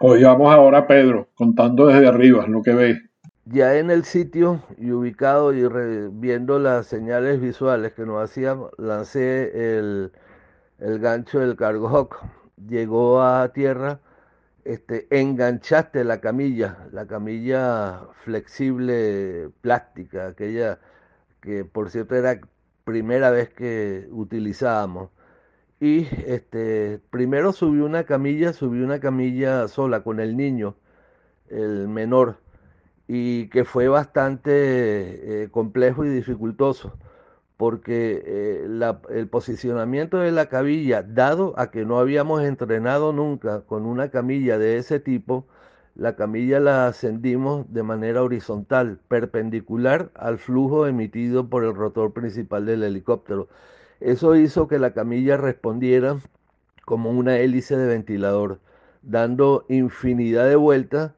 Oigamos 0.00 0.52
ahora 0.52 0.78
a 0.78 0.86
Pedro 0.86 1.28
contando 1.34 1.86
desde 1.86 2.06
arriba 2.06 2.46
lo 2.46 2.62
que 2.62 2.74
ve. 2.74 3.02
Ya 3.46 3.78
en 3.78 3.90
el 3.90 4.04
sitio 4.04 4.60
y 4.76 4.90
ubicado 4.90 5.54
y 5.54 5.62
viendo 6.10 6.58
las 6.58 6.86
señales 6.86 7.40
visuales 7.40 7.92
que 7.92 8.04
nos 8.04 8.22
hacían, 8.22 8.62
lancé 8.76 9.78
el, 9.78 10.12
el 10.78 10.98
gancho 10.98 11.38
del 11.38 11.56
cargo 11.56 11.88
hawk. 11.88 12.16
Llegó 12.68 13.22
a 13.22 13.52
tierra, 13.52 14.00
este, 14.64 15.06
enganchaste 15.10 16.02
la 16.02 16.20
camilla, 16.20 16.88
la 16.90 17.06
camilla 17.06 18.00
flexible 18.24 19.50
plástica, 19.60 20.26
aquella 20.28 20.80
que 21.40 21.64
por 21.64 21.90
cierto 21.90 22.16
era 22.16 22.40
primera 22.84 23.30
vez 23.30 23.50
que 23.50 24.08
utilizábamos 24.10 25.10
y 25.80 26.06
este 26.26 27.00
primero 27.10 27.52
subí 27.52 27.80
una 27.80 28.04
camilla, 28.04 28.52
subí 28.52 28.80
una 28.82 29.00
camilla 29.00 29.68
sola 29.68 30.02
con 30.02 30.20
el 30.20 30.36
niño, 30.36 30.76
el 31.48 31.88
menor, 31.88 32.38
y 33.08 33.48
que 33.48 33.64
fue 33.64 33.88
bastante 33.88 35.44
eh, 35.44 35.50
complejo 35.50 36.04
y 36.04 36.08
dificultoso, 36.08 36.98
porque 37.56 38.22
eh, 38.26 38.68
el 39.10 39.28
posicionamiento 39.28 40.18
de 40.18 40.32
la 40.32 40.46
camilla, 40.48 41.02
dado 41.02 41.54
a 41.58 41.70
que 41.70 41.84
no 41.84 41.98
habíamos 41.98 42.42
entrenado 42.42 43.12
nunca 43.12 43.62
con 43.62 43.86
una 43.86 44.10
camilla 44.10 44.58
de 44.58 44.78
ese 44.78 45.00
tipo, 45.00 45.46
la 45.94 46.16
camilla 46.16 46.60
la 46.60 46.88
ascendimos 46.88 47.72
de 47.72 47.82
manera 47.82 48.22
horizontal, 48.22 48.98
perpendicular 49.08 50.10
al 50.14 50.38
flujo 50.38 50.86
emitido 50.86 51.48
por 51.48 51.64
el 51.64 51.74
rotor 51.74 52.12
principal 52.12 52.66
del 52.66 52.82
helicóptero. 52.82 53.48
Eso 54.00 54.36
hizo 54.36 54.68
que 54.68 54.78
la 54.78 54.92
camilla 54.92 55.36
respondiera 55.36 56.18
como 56.84 57.10
una 57.10 57.38
hélice 57.38 57.76
de 57.76 57.86
ventilador, 57.86 58.60
dando 59.02 59.64
infinidad 59.68 60.48
de 60.48 60.56
vueltas 60.56 61.12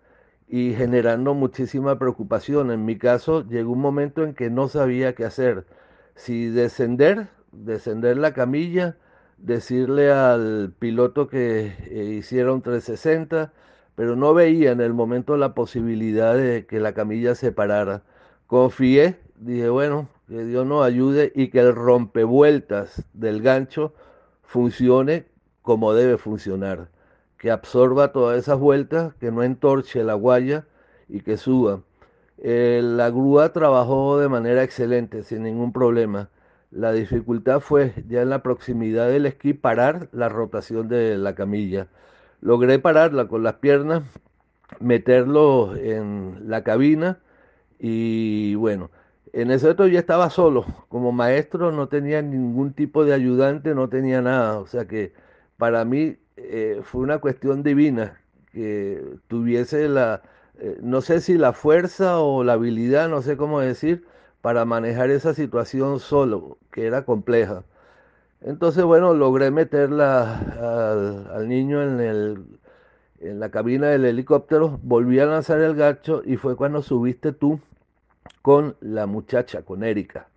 y 0.48 0.74
generando 0.74 1.34
muchísima 1.34 1.98
preocupación. 1.98 2.70
En 2.70 2.84
mi 2.84 2.96
caso, 2.98 3.46
llegó 3.48 3.72
un 3.72 3.80
momento 3.80 4.24
en 4.24 4.34
que 4.34 4.50
no 4.50 4.68
sabía 4.68 5.14
qué 5.14 5.24
hacer. 5.24 5.66
Si 6.14 6.48
descender, 6.48 7.28
descender 7.52 8.16
la 8.18 8.32
camilla, 8.32 8.96
decirle 9.38 10.10
al 10.12 10.72
piloto 10.78 11.28
que 11.28 11.72
eh, 11.90 12.14
hiciera 12.18 12.52
un 12.52 12.62
360, 12.62 13.52
pero 13.94 14.16
no 14.16 14.34
veía 14.34 14.72
en 14.72 14.80
el 14.80 14.94
momento 14.94 15.36
la 15.36 15.54
posibilidad 15.54 16.36
de 16.36 16.66
que 16.66 16.80
la 16.80 16.92
camilla 16.94 17.34
se 17.34 17.52
parara. 17.52 18.02
Confié, 18.46 19.16
dije, 19.36 19.68
bueno, 19.68 20.08
que 20.28 20.44
Dios 20.44 20.66
nos 20.66 20.84
ayude 20.84 21.32
y 21.34 21.48
que 21.48 21.60
el 21.60 21.74
rompevueltas 21.74 23.04
del 23.14 23.42
gancho 23.42 23.94
funcione 24.42 25.26
como 25.62 25.94
debe 25.94 26.18
funcionar, 26.18 26.88
que 27.38 27.50
absorba 27.50 28.12
todas 28.12 28.38
esas 28.38 28.58
vueltas, 28.58 29.14
que 29.14 29.30
no 29.30 29.42
entorche 29.42 30.04
la 30.04 30.14
guaya 30.14 30.66
y 31.08 31.20
que 31.20 31.36
suba. 31.36 31.82
Eh, 32.38 32.80
la 32.82 33.10
grúa 33.10 33.52
trabajó 33.52 34.18
de 34.18 34.28
manera 34.28 34.62
excelente, 34.62 35.22
sin 35.22 35.42
ningún 35.42 35.72
problema. 35.72 36.30
La 36.70 36.92
dificultad 36.92 37.60
fue 37.60 37.94
ya 38.08 38.22
en 38.22 38.30
la 38.30 38.42
proximidad 38.42 39.08
del 39.08 39.26
esquí 39.26 39.54
parar 39.54 40.08
la 40.12 40.28
rotación 40.28 40.88
de 40.88 41.16
la 41.16 41.34
camilla. 41.34 41.88
Logré 42.40 42.78
pararla 42.78 43.28
con 43.28 43.42
las 43.42 43.54
piernas, 43.54 44.02
meterlo 44.80 45.74
en 45.76 46.48
la 46.48 46.62
cabina 46.62 47.18
y 47.78 48.54
bueno, 48.56 48.90
en 49.32 49.50
ese 49.50 49.66
momento 49.66 49.86
ya 49.88 50.00
estaba 50.00 50.30
solo, 50.30 50.66
como 50.88 51.12
maestro 51.12 51.72
no 51.72 51.88
tenía 51.88 52.22
ningún 52.22 52.72
tipo 52.74 53.04
de 53.04 53.14
ayudante, 53.14 53.74
no 53.74 53.88
tenía 53.88 54.22
nada, 54.22 54.58
o 54.60 54.66
sea 54.66 54.86
que 54.86 55.12
para 55.56 55.84
mí 55.84 56.16
eh, 56.36 56.80
fue 56.84 57.02
una 57.02 57.18
cuestión 57.18 57.62
divina 57.62 58.20
que 58.52 59.02
tuviese 59.28 59.88
la, 59.88 60.22
eh, 60.58 60.78
no 60.82 61.00
sé 61.00 61.20
si 61.20 61.36
la 61.38 61.52
fuerza 61.52 62.20
o 62.20 62.44
la 62.44 62.54
habilidad, 62.54 63.08
no 63.08 63.22
sé 63.22 63.36
cómo 63.36 63.60
decir, 63.60 64.06
para 64.40 64.64
manejar 64.64 65.10
esa 65.10 65.34
situación 65.34 66.00
solo, 66.00 66.58
que 66.72 66.86
era 66.86 67.04
compleja. 67.04 67.64
Entonces, 68.40 68.84
bueno, 68.84 69.14
logré 69.14 69.50
meterla 69.50 70.38
al, 70.92 71.30
al 71.32 71.48
niño 71.48 71.82
en, 71.82 72.00
el, 72.00 72.46
en 73.20 73.40
la 73.40 73.50
cabina 73.50 73.88
del 73.88 74.04
helicóptero, 74.04 74.78
volví 74.82 75.20
a 75.20 75.26
lanzar 75.26 75.60
el 75.60 75.74
gacho 75.74 76.22
y 76.24 76.36
fue 76.36 76.56
cuando 76.56 76.82
subiste 76.82 77.32
tú 77.32 77.60
con 78.42 78.76
la 78.80 79.06
muchacha, 79.06 79.62
con 79.62 79.84
Erika, 79.84 80.28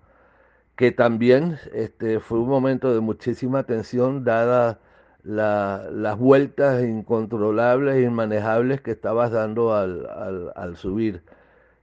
que 0.75 0.91
también 0.91 1.57
este, 1.73 2.19
fue 2.19 2.39
un 2.39 2.49
momento 2.49 2.93
de 2.93 2.99
muchísima 3.01 3.63
tensión 3.63 4.23
dada 4.23 4.79
las 5.23 6.17
vueltas 6.17 6.83
incontrolables 6.83 7.95
e 7.97 8.01
inmanejables 8.03 8.81
que 8.81 8.91
estabas 8.91 9.31
dando 9.31 9.73
al, 9.75 10.77
subir. 10.77 11.23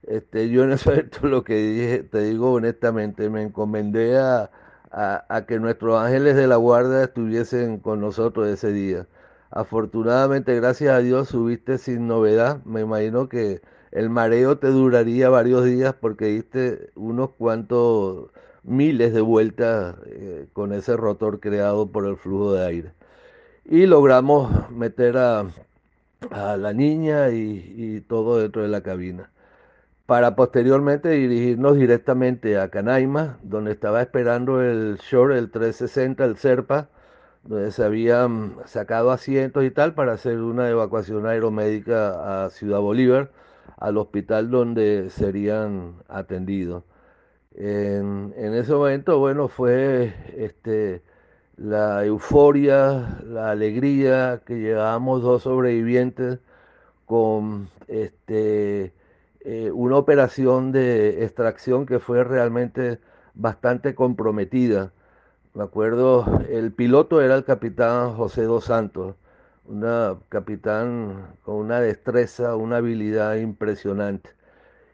Este, 0.03 0.49
yo 0.49 0.63
en 0.63 0.71
momento 0.85 1.27
lo 1.27 1.43
que 1.43 1.55
dije, 1.55 2.03
te 2.03 2.21
digo 2.21 2.53
honestamente, 2.53 3.29
me 3.29 3.43
encomendé 3.43 4.17
a, 4.17 4.49
a, 4.91 5.45
que 5.47 5.59
nuestros 5.59 6.01
ángeles 6.01 6.35
de 6.35 6.47
la 6.47 6.55
guardia 6.57 7.03
estuviesen 7.03 7.79
con 7.79 8.01
nosotros 8.01 8.47
ese 8.47 8.71
día. 8.71 9.07
Afortunadamente, 9.51 10.55
gracias 10.55 10.93
a 10.93 10.99
Dios, 10.99 11.29
subiste 11.29 11.77
sin 11.77 12.07
novedad. 12.07 12.63
Me 12.65 12.81
imagino 12.81 13.29
que 13.29 13.61
el 13.91 14.09
mareo 14.09 14.57
te 14.59 14.67
duraría 14.67 15.29
varios 15.29 15.65
días 15.65 15.95
porque 15.99 16.25
diste 16.25 16.91
unos 16.95 17.31
cuantos 17.31 18.29
miles 18.63 19.13
de 19.13 19.21
vueltas 19.21 19.95
eh, 20.05 20.47
con 20.53 20.73
ese 20.73 20.97
rotor 20.97 21.39
creado 21.39 21.91
por 21.91 22.05
el 22.05 22.17
flujo 22.17 22.53
de 22.53 22.65
aire. 22.65 22.93
Y 23.65 23.85
logramos 23.85 24.69
meter 24.71 25.17
a, 25.17 25.45
la 26.31 26.73
niña 26.73 27.29
y 27.31 28.01
todo 28.01 28.39
dentro 28.39 28.61
de 28.61 28.67
la 28.67 28.81
cabina 28.81 29.29
para 30.09 30.35
posteriormente 30.35 31.09
dirigirnos 31.09 31.77
directamente 31.77 32.57
a 32.57 32.69
Canaima, 32.69 33.37
donde 33.43 33.73
estaba 33.73 34.01
esperando 34.01 34.59
el 34.59 34.97
Shore, 34.97 35.37
el 35.37 35.51
360, 35.51 36.25
el 36.25 36.35
Serpa, 36.37 36.89
donde 37.43 37.71
se 37.71 37.83
habían 37.83 38.55
sacado 38.65 39.11
asientos 39.11 39.63
y 39.63 39.69
tal 39.69 39.93
para 39.93 40.13
hacer 40.13 40.39
una 40.39 40.67
evacuación 40.67 41.27
aeromédica 41.27 42.45
a 42.45 42.49
Ciudad 42.49 42.79
Bolívar, 42.79 43.29
al 43.79 43.97
hospital 43.97 44.51
donde 44.51 45.09
serían 45.09 45.95
atendidos. 46.07 46.83
En, 47.55 48.33
ese 48.35 48.73
momento, 48.73 49.19
bueno, 49.19 49.47
fue 49.47 50.13
este, 50.37 51.01
la 51.57 52.05
euforia, 52.05 53.19
la 53.25 53.51
alegría 53.51 54.41
que 54.45 54.59
llevábamos 54.59 55.21
dos 55.23 55.43
sobrevivientes 55.43 56.39
con 57.05 57.69
este, 57.87 58.93
eh, 59.41 59.71
una 59.73 59.97
operación 59.97 60.71
de 60.71 61.23
extracción 61.23 61.85
que 61.85 61.99
fue 61.99 62.23
realmente 62.23 62.99
bastante 63.33 63.95
comprometida. 63.95 64.91
Me 65.53 65.63
acuerdo, 65.63 66.25
el 66.49 66.71
piloto 66.73 67.21
era 67.21 67.35
el 67.35 67.43
capitán 67.45 68.15
José 68.15 68.43
dos 68.43 68.65
Santos, 68.65 69.15
un 69.69 69.85
capitán 70.29 71.35
con 71.43 71.55
una 71.57 71.79
destreza, 71.79 72.55
una 72.55 72.77
habilidad 72.77 73.35
impresionante. 73.35 74.31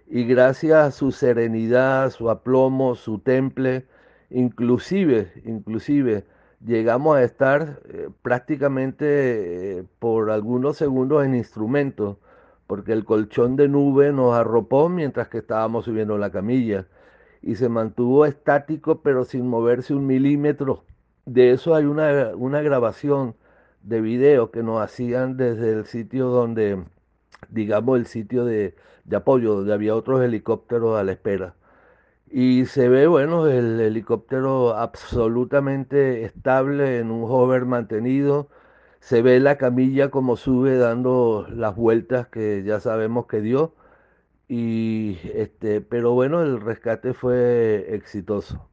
Y 0.07 0.25
gracias 0.25 0.77
a 0.87 0.91
su 0.91 1.11
serenidad, 1.11 2.11
su 2.11 2.29
aplomo, 2.29 2.95
su 2.95 3.19
temple, 3.19 3.87
inclusive, 4.29 5.31
inclusive, 5.45 6.25
llegamos 6.65 7.17
a 7.17 7.23
estar 7.23 7.81
eh, 7.89 8.09
prácticamente 8.21 9.79
eh, 9.79 9.83
por 9.99 10.31
algunos 10.31 10.77
segundos 10.77 11.25
en 11.25 11.35
instrumentos 11.35 12.17
porque 12.67 12.93
el 12.93 13.05
colchón 13.05 13.55
de 13.55 13.67
nube 13.67 14.11
nos 14.11 14.35
arropó 14.35 14.89
mientras 14.89 15.27
que 15.29 15.39
estábamos 15.39 15.85
subiendo 15.85 16.17
la 16.17 16.31
camilla 16.31 16.87
y 17.41 17.55
se 17.55 17.69
mantuvo 17.69 18.25
estático 18.25 19.01
pero 19.01 19.25
sin 19.25 19.47
moverse 19.47 19.93
un 19.93 20.07
milímetro. 20.07 20.83
De 21.25 21.51
eso 21.51 21.75
hay 21.75 21.85
una, 21.85 22.31
una 22.35 22.61
grabación 22.61 23.35
de 23.85 24.01
video 24.01 24.51
que 24.51 24.63
nos 24.63 24.81
hacían 24.81 25.37
desde 25.37 25.71
el 25.71 25.85
sitio 25.85 26.27
donde, 26.27 26.83
digamos, 27.49 27.99
el 27.99 28.07
sitio 28.07 28.43
de, 28.43 28.75
de 29.05 29.15
apoyo, 29.15 29.55
donde 29.55 29.73
había 29.73 29.95
otros 29.95 30.23
helicópteros 30.23 30.99
a 30.99 31.03
la 31.03 31.11
espera. 31.13 31.53
Y 32.29 32.65
se 32.65 32.89
ve, 32.89 33.07
bueno, 33.07 33.47
el 33.47 33.79
helicóptero 33.79 34.75
absolutamente 34.75 36.23
estable 36.23 36.99
en 36.99 37.11
un 37.11 37.23
hover 37.29 37.65
mantenido, 37.65 38.49
se 38.99 39.21
ve 39.21 39.39
la 39.39 39.57
camilla 39.57 40.09
como 40.09 40.35
sube 40.35 40.77
dando 40.77 41.45
las 41.49 41.75
vueltas 41.75 42.27
que 42.27 42.63
ya 42.63 42.79
sabemos 42.79 43.27
que 43.27 43.41
dio. 43.41 43.75
Y 44.47 45.19
este 45.33 45.81
pero 45.81 46.13
bueno 46.13 46.41
el 46.41 46.61
rescate 46.61 47.13
fue 47.13 47.85
exitoso. 47.95 48.67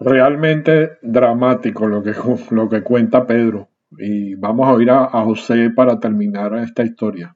Realmente 0.00 0.98
dramático 1.02 1.86
lo 1.86 2.02
que 2.02 2.14
lo 2.50 2.68
que 2.68 2.82
cuenta 2.82 3.26
Pedro 3.26 3.68
y 3.98 4.34
vamos 4.34 4.66
a 4.66 4.72
oír 4.72 4.90
a, 4.90 5.04
a 5.04 5.24
José 5.24 5.70
para 5.74 5.98
terminar 6.00 6.54
esta 6.56 6.82
historia 6.82 7.34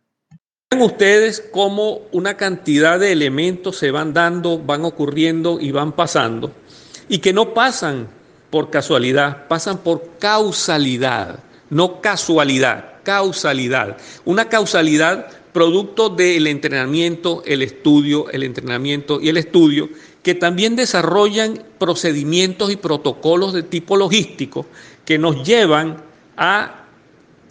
Vean 0.71 0.83
ustedes 0.85 1.49
cómo 1.53 2.03
una 2.13 2.37
cantidad 2.37 3.01
de 3.01 3.13
elementos 3.13 3.77
se 3.77 3.91
van 3.91 4.13
dando, 4.13 4.59
van 4.59 4.85
ocurriendo 4.85 5.59
y 5.61 5.73
van 5.73 5.93
pasando, 5.93 6.53
y 7.09 7.19
que 7.19 7.33
no 7.33 7.55
pasan 7.55 8.07
por 8.51 8.71
casualidad, 8.71 9.49
pasan 9.49 9.79
por 9.79 10.19
causalidad 10.21 11.41
no 11.71 12.01
casualidad, 12.01 12.97
causalidad. 13.05 13.97
Una 14.25 14.49
causalidad 14.49 15.29
producto 15.53 16.11
del 16.11 16.47
entrenamiento, 16.47 17.43
el 17.47 17.63
estudio, 17.63 18.29
el 18.31 18.43
entrenamiento 18.43 19.21
y 19.21 19.29
el 19.29 19.37
estudio, 19.37 19.89
que 20.23 20.35
también 20.35 20.77
desarrollan 20.77 21.63
procedimientos 21.79 22.71
y 22.71 22.77
protocolos 22.77 23.53
de 23.53 23.63
tipo 23.63 23.97
logístico 23.97 24.67
que 25.05 25.19
nos 25.19 25.47
llevan 25.47 26.03
a 26.41 26.87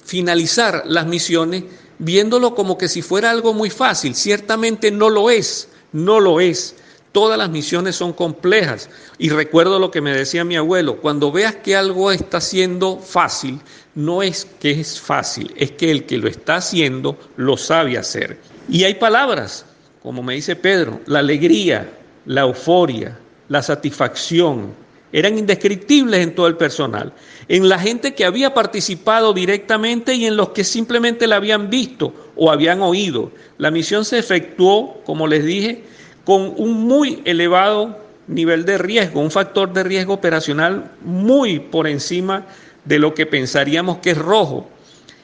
finalizar 0.04 0.84
las 0.88 1.06
misiones 1.06 1.64
viéndolo 2.00 2.56
como 2.56 2.78
que 2.78 2.88
si 2.88 3.02
fuera 3.02 3.30
algo 3.30 3.54
muy 3.54 3.70
fácil. 3.70 4.16
Ciertamente 4.16 4.90
no 4.92 5.10
lo 5.10 5.30
es, 5.30 5.70
no 5.94 6.20
lo 6.20 6.42
es. 6.42 6.76
Todas 7.12 7.38
las 7.38 7.50
misiones 7.50 7.96
son 7.96 8.14
complejas. 8.14 8.90
Y 9.18 9.30
recuerdo 9.30 9.80
lo 9.80 9.92
que 9.92 10.02
me 10.02 10.12
decía 10.12 10.44
mi 10.44 10.56
abuelo, 10.56 10.98
cuando 10.98 11.32
veas 11.32 11.56
que 11.56 11.76
algo 11.76 12.12
está 12.12 12.42
siendo 12.42 12.98
fácil, 12.98 13.60
no 13.96 14.24
es 14.24 14.48
que 14.60 14.72
es 14.72 15.00
fácil, 15.00 15.54
es 15.56 15.72
que 15.72 15.92
el 15.92 16.06
que 16.06 16.18
lo 16.18 16.28
está 16.28 16.58
haciendo 16.58 17.18
lo 17.36 17.58
sabe 17.58 17.98
hacer. 17.98 18.40
Y 18.68 18.84
hay 18.84 18.96
palabras, 18.96 19.66
como 20.02 20.24
me 20.24 20.36
dice 20.36 20.56
Pedro, 20.56 21.02
la 21.06 21.20
alegría, 21.20 21.92
la 22.26 22.42
euforia, 22.42 23.18
la 23.50 23.62
satisfacción, 23.62 24.74
eran 25.12 25.38
indescriptibles 25.38 26.22
en 26.22 26.36
todo 26.36 26.48
el 26.48 26.58
personal, 26.58 27.14
en 27.48 27.68
la 27.68 27.80
gente 27.80 28.14
que 28.14 28.26
había 28.26 28.54
participado 28.54 29.34
directamente 29.34 30.14
y 30.14 30.26
en 30.26 30.38
los 30.38 30.50
que 30.50 30.64
simplemente 30.64 31.28
la 31.28 31.38
habían 31.38 31.70
visto 31.70 32.14
o 32.36 32.52
habían 32.52 32.82
oído. 32.82 33.32
La 33.58 33.72
misión 33.72 34.06
se 34.06 34.20
efectuó, 34.20 35.02
como 35.06 35.28
les 35.28 35.44
dije, 35.44 35.84
con 36.26 36.54
un 36.58 36.86
muy 36.88 37.22
elevado 37.26 37.98
nivel 38.28 38.66
de 38.66 38.78
riesgo, 38.78 39.22
un 39.22 39.32
factor 39.32 39.74
de 39.74 39.84
riesgo 39.84 40.14
operacional 40.14 40.92
muy 41.02 41.60
por 41.60 41.88
encima 41.88 42.46
de 42.86 43.00
lo 43.00 43.14
que 43.14 43.26
pensaríamos 43.26 43.98
que 43.98 44.12
es 44.12 44.18
rojo. 44.18 44.70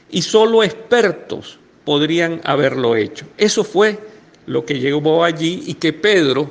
Y 0.09 0.23
solo 0.23 0.63
expertos 0.63 1.59
podrían 1.83 2.41
haberlo 2.43 2.95
hecho. 2.95 3.25
Eso 3.37 3.63
fue 3.63 3.99
lo 4.47 4.65
que 4.65 4.79
llegó 4.79 5.23
allí 5.23 5.63
y 5.67 5.75
que 5.75 5.93
Pedro 5.93 6.49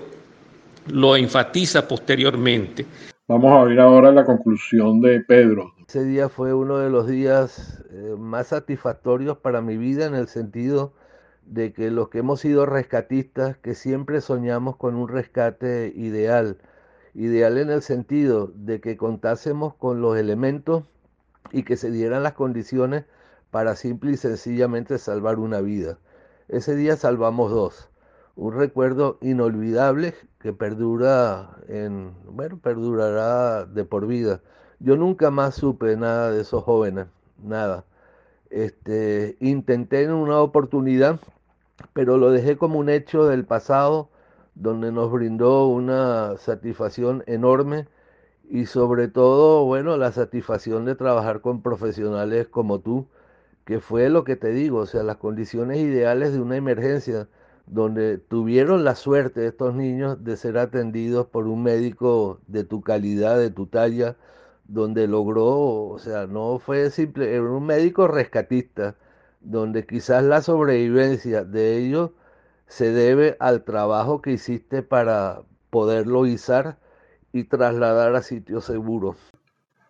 lo 0.87 1.17
enfatiza 1.17 1.87
posteriormente. 1.87 2.87
Vamos 3.27 3.53
a 3.53 3.61
oír 3.61 3.81
ahora 3.81 4.13
la 4.13 4.27
conclusión 4.27 5.01
de 5.01 5.21
Pedro. 5.21 5.73
Ese 5.89 6.05
día 6.05 6.29
fue 6.29 6.53
uno 6.53 6.77
de 6.77 6.91
los 6.91 7.07
días 7.07 7.83
eh, 7.91 8.17
más 8.19 8.49
satisfactorios 8.49 9.39
para 9.39 9.63
mi 9.63 9.79
vida 9.79 10.05
en 10.05 10.15
el 10.15 10.29
sentido 10.29 10.93
de 11.47 11.73
que 11.73 11.91
los 11.91 12.11
que 12.11 12.19
hemos 12.19 12.41
sido 12.41 12.67
rescatistas, 12.67 13.57
que 13.57 13.75
siempre 13.75 14.21
soñamos 14.21 14.77
con 14.77 14.95
un 14.95 15.09
rescate 15.09 15.91
ideal, 15.97 16.59
ideal 17.15 17.57
en 17.57 17.71
el 17.71 17.81
sentido 17.81 18.53
de 18.55 18.83
que 18.83 18.99
contásemos 18.99 19.73
con 19.73 20.03
los 20.03 20.19
elementos 20.19 20.85
y 21.51 21.63
que 21.63 21.79
se 21.79 21.91
dieran 21.91 22.25
las 22.25 22.35
condiciones 22.35 23.07
para 23.51 23.75
simple 23.75 24.13
y 24.13 24.17
sencillamente 24.19 24.99
salvar 24.99 25.39
una 25.39 25.63
vida. 25.63 25.97
Ese 26.49 26.77
día 26.77 26.97
salvamos 26.97 27.51
dos. 27.51 27.89
Un 28.37 28.53
recuerdo 28.55 29.19
inolvidable 29.23 30.15
que 30.41 30.53
perdura 30.53 31.57
en, 31.69 32.13
bueno, 32.27 32.59
perdurará 32.59 33.65
de 33.67 33.85
por 33.85 34.07
vida. 34.07 34.41
Yo 34.81 34.97
nunca 34.97 35.31
más 35.31 35.55
supe 35.57 35.97
nada 35.97 36.31
de 36.33 36.43
esos 36.43 36.65
jóvenes, 36.65 37.07
nada. 37.43 37.85
Este, 38.51 39.37
intenté 39.41 40.05
en 40.05 40.13
una 40.13 40.41
oportunidad 40.41 41.21
pero 41.93 42.19
lo 42.19 42.31
dejé 42.31 42.57
como 42.57 42.79
un 42.79 42.89
hecho 42.89 43.27
del 43.27 43.45
pasado 43.45 44.11
donde 44.55 44.93
nos 44.93 45.11
brindó 45.11 45.67
una 45.69 46.37
satisfacción 46.39 47.25
enorme 47.27 47.89
y 48.51 48.67
sobre 48.67 49.09
todo, 49.09 49.65
bueno, 49.65 49.97
la 49.97 50.13
satisfacción 50.13 50.85
de 50.85 50.95
trabajar 50.97 51.41
con 51.41 51.63
profesionales 51.63 52.49
como 52.49 52.81
tú, 52.81 53.09
que 53.65 53.81
fue 53.81 54.11
lo 54.11 54.25
que 54.25 54.37
te 54.37 54.51
digo, 54.51 54.79
o 54.81 54.87
sea, 54.87 55.03
las 55.03 55.17
condiciones 55.17 55.79
ideales 55.79 56.33
de 56.35 56.41
una 56.41 56.57
emergencia, 56.57 57.29
donde 57.67 58.19
tuvieron 58.19 58.85
la 58.85 58.95
suerte 58.95 59.47
estos 59.47 59.75
niños 59.75 60.23
de 60.25 60.37
ser 60.37 60.59
atendidos 60.59 61.27
por 61.27 61.47
un 61.47 61.63
médico 61.63 62.41
de 62.47 62.65
tu 62.65 62.83
calidad, 62.83 63.39
de 63.39 63.51
tu 63.51 63.67
talla, 63.67 64.17
donde 64.67 65.07
logró, 65.07 65.89
o 65.89 65.99
sea, 65.99 66.27
no 66.27 66.59
fue 66.59 66.91
simple, 66.91 67.35
era 67.35 67.43
un 67.43 67.67
médico 67.67 68.09
rescatista, 68.09 68.97
donde 69.41 69.87
quizás 69.87 70.25
la 70.25 70.43
sobrevivencia 70.43 71.45
de 71.45 71.79
ellos 71.79 72.11
se 72.67 72.91
debe 72.93 73.37
al 73.41 73.65
trabajo 73.65 74.23
que 74.23 74.33
hiciste 74.33 74.83
para 74.83 75.43
poderlo 75.71 76.27
izar 76.27 76.79
y 77.33 77.45
trasladar 77.45 78.15
a 78.15 78.23
sitios 78.23 78.65
seguros. 78.65 79.17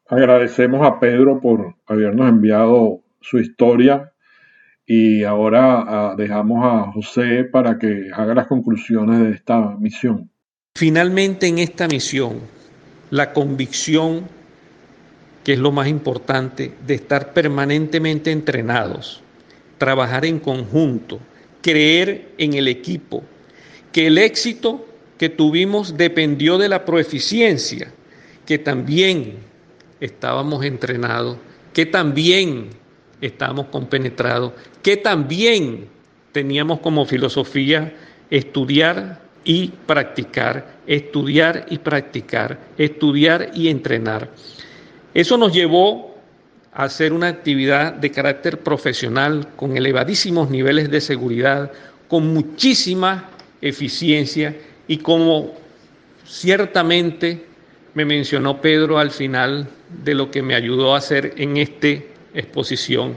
Agradecemos 0.08 0.86
a 0.86 0.98
Pedro 0.98 1.40
por 1.40 1.74
habernos 1.86 2.28
enviado 2.28 3.00
su 3.20 3.38
historia 3.38 4.13
y 4.86 5.24
ahora 5.24 5.84
ah, 5.86 6.14
dejamos 6.16 6.64
a 6.64 6.92
José 6.92 7.44
para 7.44 7.78
que 7.78 8.10
haga 8.12 8.34
las 8.34 8.46
conclusiones 8.46 9.20
de 9.20 9.30
esta 9.30 9.76
misión. 9.78 10.30
Finalmente 10.74 11.46
en 11.46 11.58
esta 11.58 11.88
misión 11.88 12.40
la 13.10 13.32
convicción, 13.32 14.26
que 15.44 15.54
es 15.54 15.58
lo 15.58 15.72
más 15.72 15.88
importante, 15.88 16.72
de 16.86 16.94
estar 16.94 17.32
permanentemente 17.32 18.32
entrenados, 18.32 19.22
trabajar 19.78 20.24
en 20.24 20.40
conjunto, 20.40 21.20
creer 21.62 22.32
en 22.38 22.54
el 22.54 22.68
equipo, 22.68 23.22
que 23.92 24.08
el 24.08 24.18
éxito 24.18 24.84
que 25.18 25.28
tuvimos 25.28 25.96
dependió 25.96 26.58
de 26.58 26.68
la 26.68 26.84
proeficiencia, 26.84 27.92
que 28.44 28.58
también 28.58 29.36
estábamos 30.00 30.64
entrenados, 30.64 31.38
que 31.72 31.86
también 31.86 32.70
estábamos 33.26 33.66
compenetrados, 33.66 34.52
que 34.82 34.96
también 34.96 35.88
teníamos 36.32 36.80
como 36.80 37.06
filosofía 37.06 37.92
estudiar 38.30 39.20
y 39.44 39.68
practicar, 39.86 40.78
estudiar 40.86 41.66
y 41.70 41.78
practicar, 41.78 42.58
estudiar 42.78 43.50
y 43.54 43.68
entrenar. 43.68 44.30
Eso 45.12 45.36
nos 45.36 45.52
llevó 45.52 46.16
a 46.72 46.84
hacer 46.84 47.12
una 47.12 47.28
actividad 47.28 47.92
de 47.92 48.10
carácter 48.10 48.58
profesional 48.58 49.48
con 49.56 49.76
elevadísimos 49.76 50.50
niveles 50.50 50.90
de 50.90 51.00
seguridad, 51.00 51.70
con 52.08 52.32
muchísima 52.32 53.30
eficiencia 53.60 54.56
y 54.88 54.98
como 54.98 55.54
ciertamente 56.26 57.46
me 57.94 58.04
mencionó 58.04 58.60
Pedro 58.60 58.98
al 58.98 59.10
final 59.10 59.68
de 60.02 60.14
lo 60.14 60.30
que 60.30 60.42
me 60.42 60.54
ayudó 60.54 60.94
a 60.94 60.98
hacer 60.98 61.34
en 61.36 61.56
esta 61.56 62.13
exposición. 62.34 63.14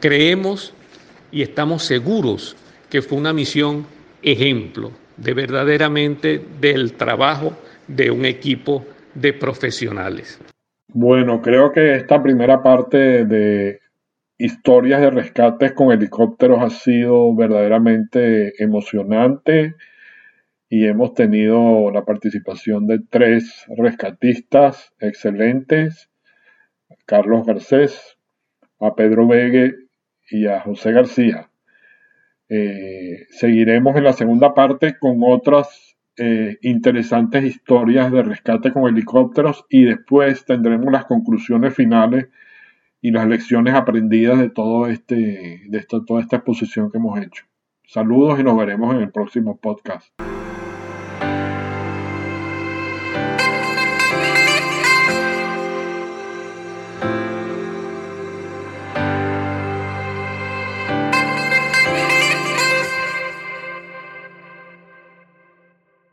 Creemos 0.00 0.74
y 1.32 1.42
estamos 1.42 1.82
seguros 1.82 2.56
que 2.90 3.02
fue 3.02 3.18
una 3.18 3.32
misión 3.32 3.86
ejemplo 4.22 4.92
de 5.16 5.34
verdaderamente 5.34 6.40
del 6.60 6.94
trabajo 6.94 7.56
de 7.88 8.10
un 8.10 8.24
equipo 8.24 8.84
de 9.14 9.32
profesionales. 9.32 10.40
Bueno, 10.88 11.40
creo 11.42 11.72
que 11.72 11.96
esta 11.96 12.22
primera 12.22 12.62
parte 12.62 13.24
de 13.24 13.80
historias 14.38 15.00
de 15.00 15.10
rescates 15.10 15.72
con 15.72 15.92
helicópteros 15.92 16.62
ha 16.62 16.70
sido 16.70 17.34
verdaderamente 17.34 18.62
emocionante 18.62 19.74
y 20.68 20.86
hemos 20.86 21.14
tenido 21.14 21.90
la 21.90 22.04
participación 22.04 22.86
de 22.86 23.00
tres 23.10 23.64
rescatistas 23.76 24.92
excelentes, 24.98 26.10
Carlos 27.06 27.46
Garcés, 27.46 28.16
a 28.80 28.94
Pedro 28.94 29.26
Vegue 29.26 29.74
y 30.30 30.46
a 30.46 30.60
José 30.60 30.92
García. 30.92 31.50
Eh, 32.48 33.26
seguiremos 33.30 33.96
en 33.96 34.04
la 34.04 34.12
segunda 34.12 34.54
parte 34.54 34.98
con 34.98 35.18
otras 35.22 35.96
eh, 36.16 36.58
interesantes 36.62 37.44
historias 37.44 38.12
de 38.12 38.22
rescate 38.22 38.72
con 38.72 38.86
helicópteros 38.86 39.64
y 39.68 39.84
después 39.84 40.44
tendremos 40.44 40.92
las 40.92 41.06
conclusiones 41.06 41.74
finales 41.74 42.28
y 43.00 43.10
las 43.10 43.26
lecciones 43.26 43.74
aprendidas 43.74 44.38
de 44.38 44.50
todo 44.50 44.86
este 44.86 45.62
de 45.66 45.82
toda 45.82 46.20
esta 46.20 46.36
exposición 46.36 46.90
que 46.90 46.98
hemos 46.98 47.20
hecho. 47.20 47.44
Saludos 47.86 48.40
y 48.40 48.44
nos 48.44 48.56
veremos 48.56 48.94
en 48.94 49.02
el 49.02 49.10
próximo 49.10 49.58
podcast. 49.58 50.08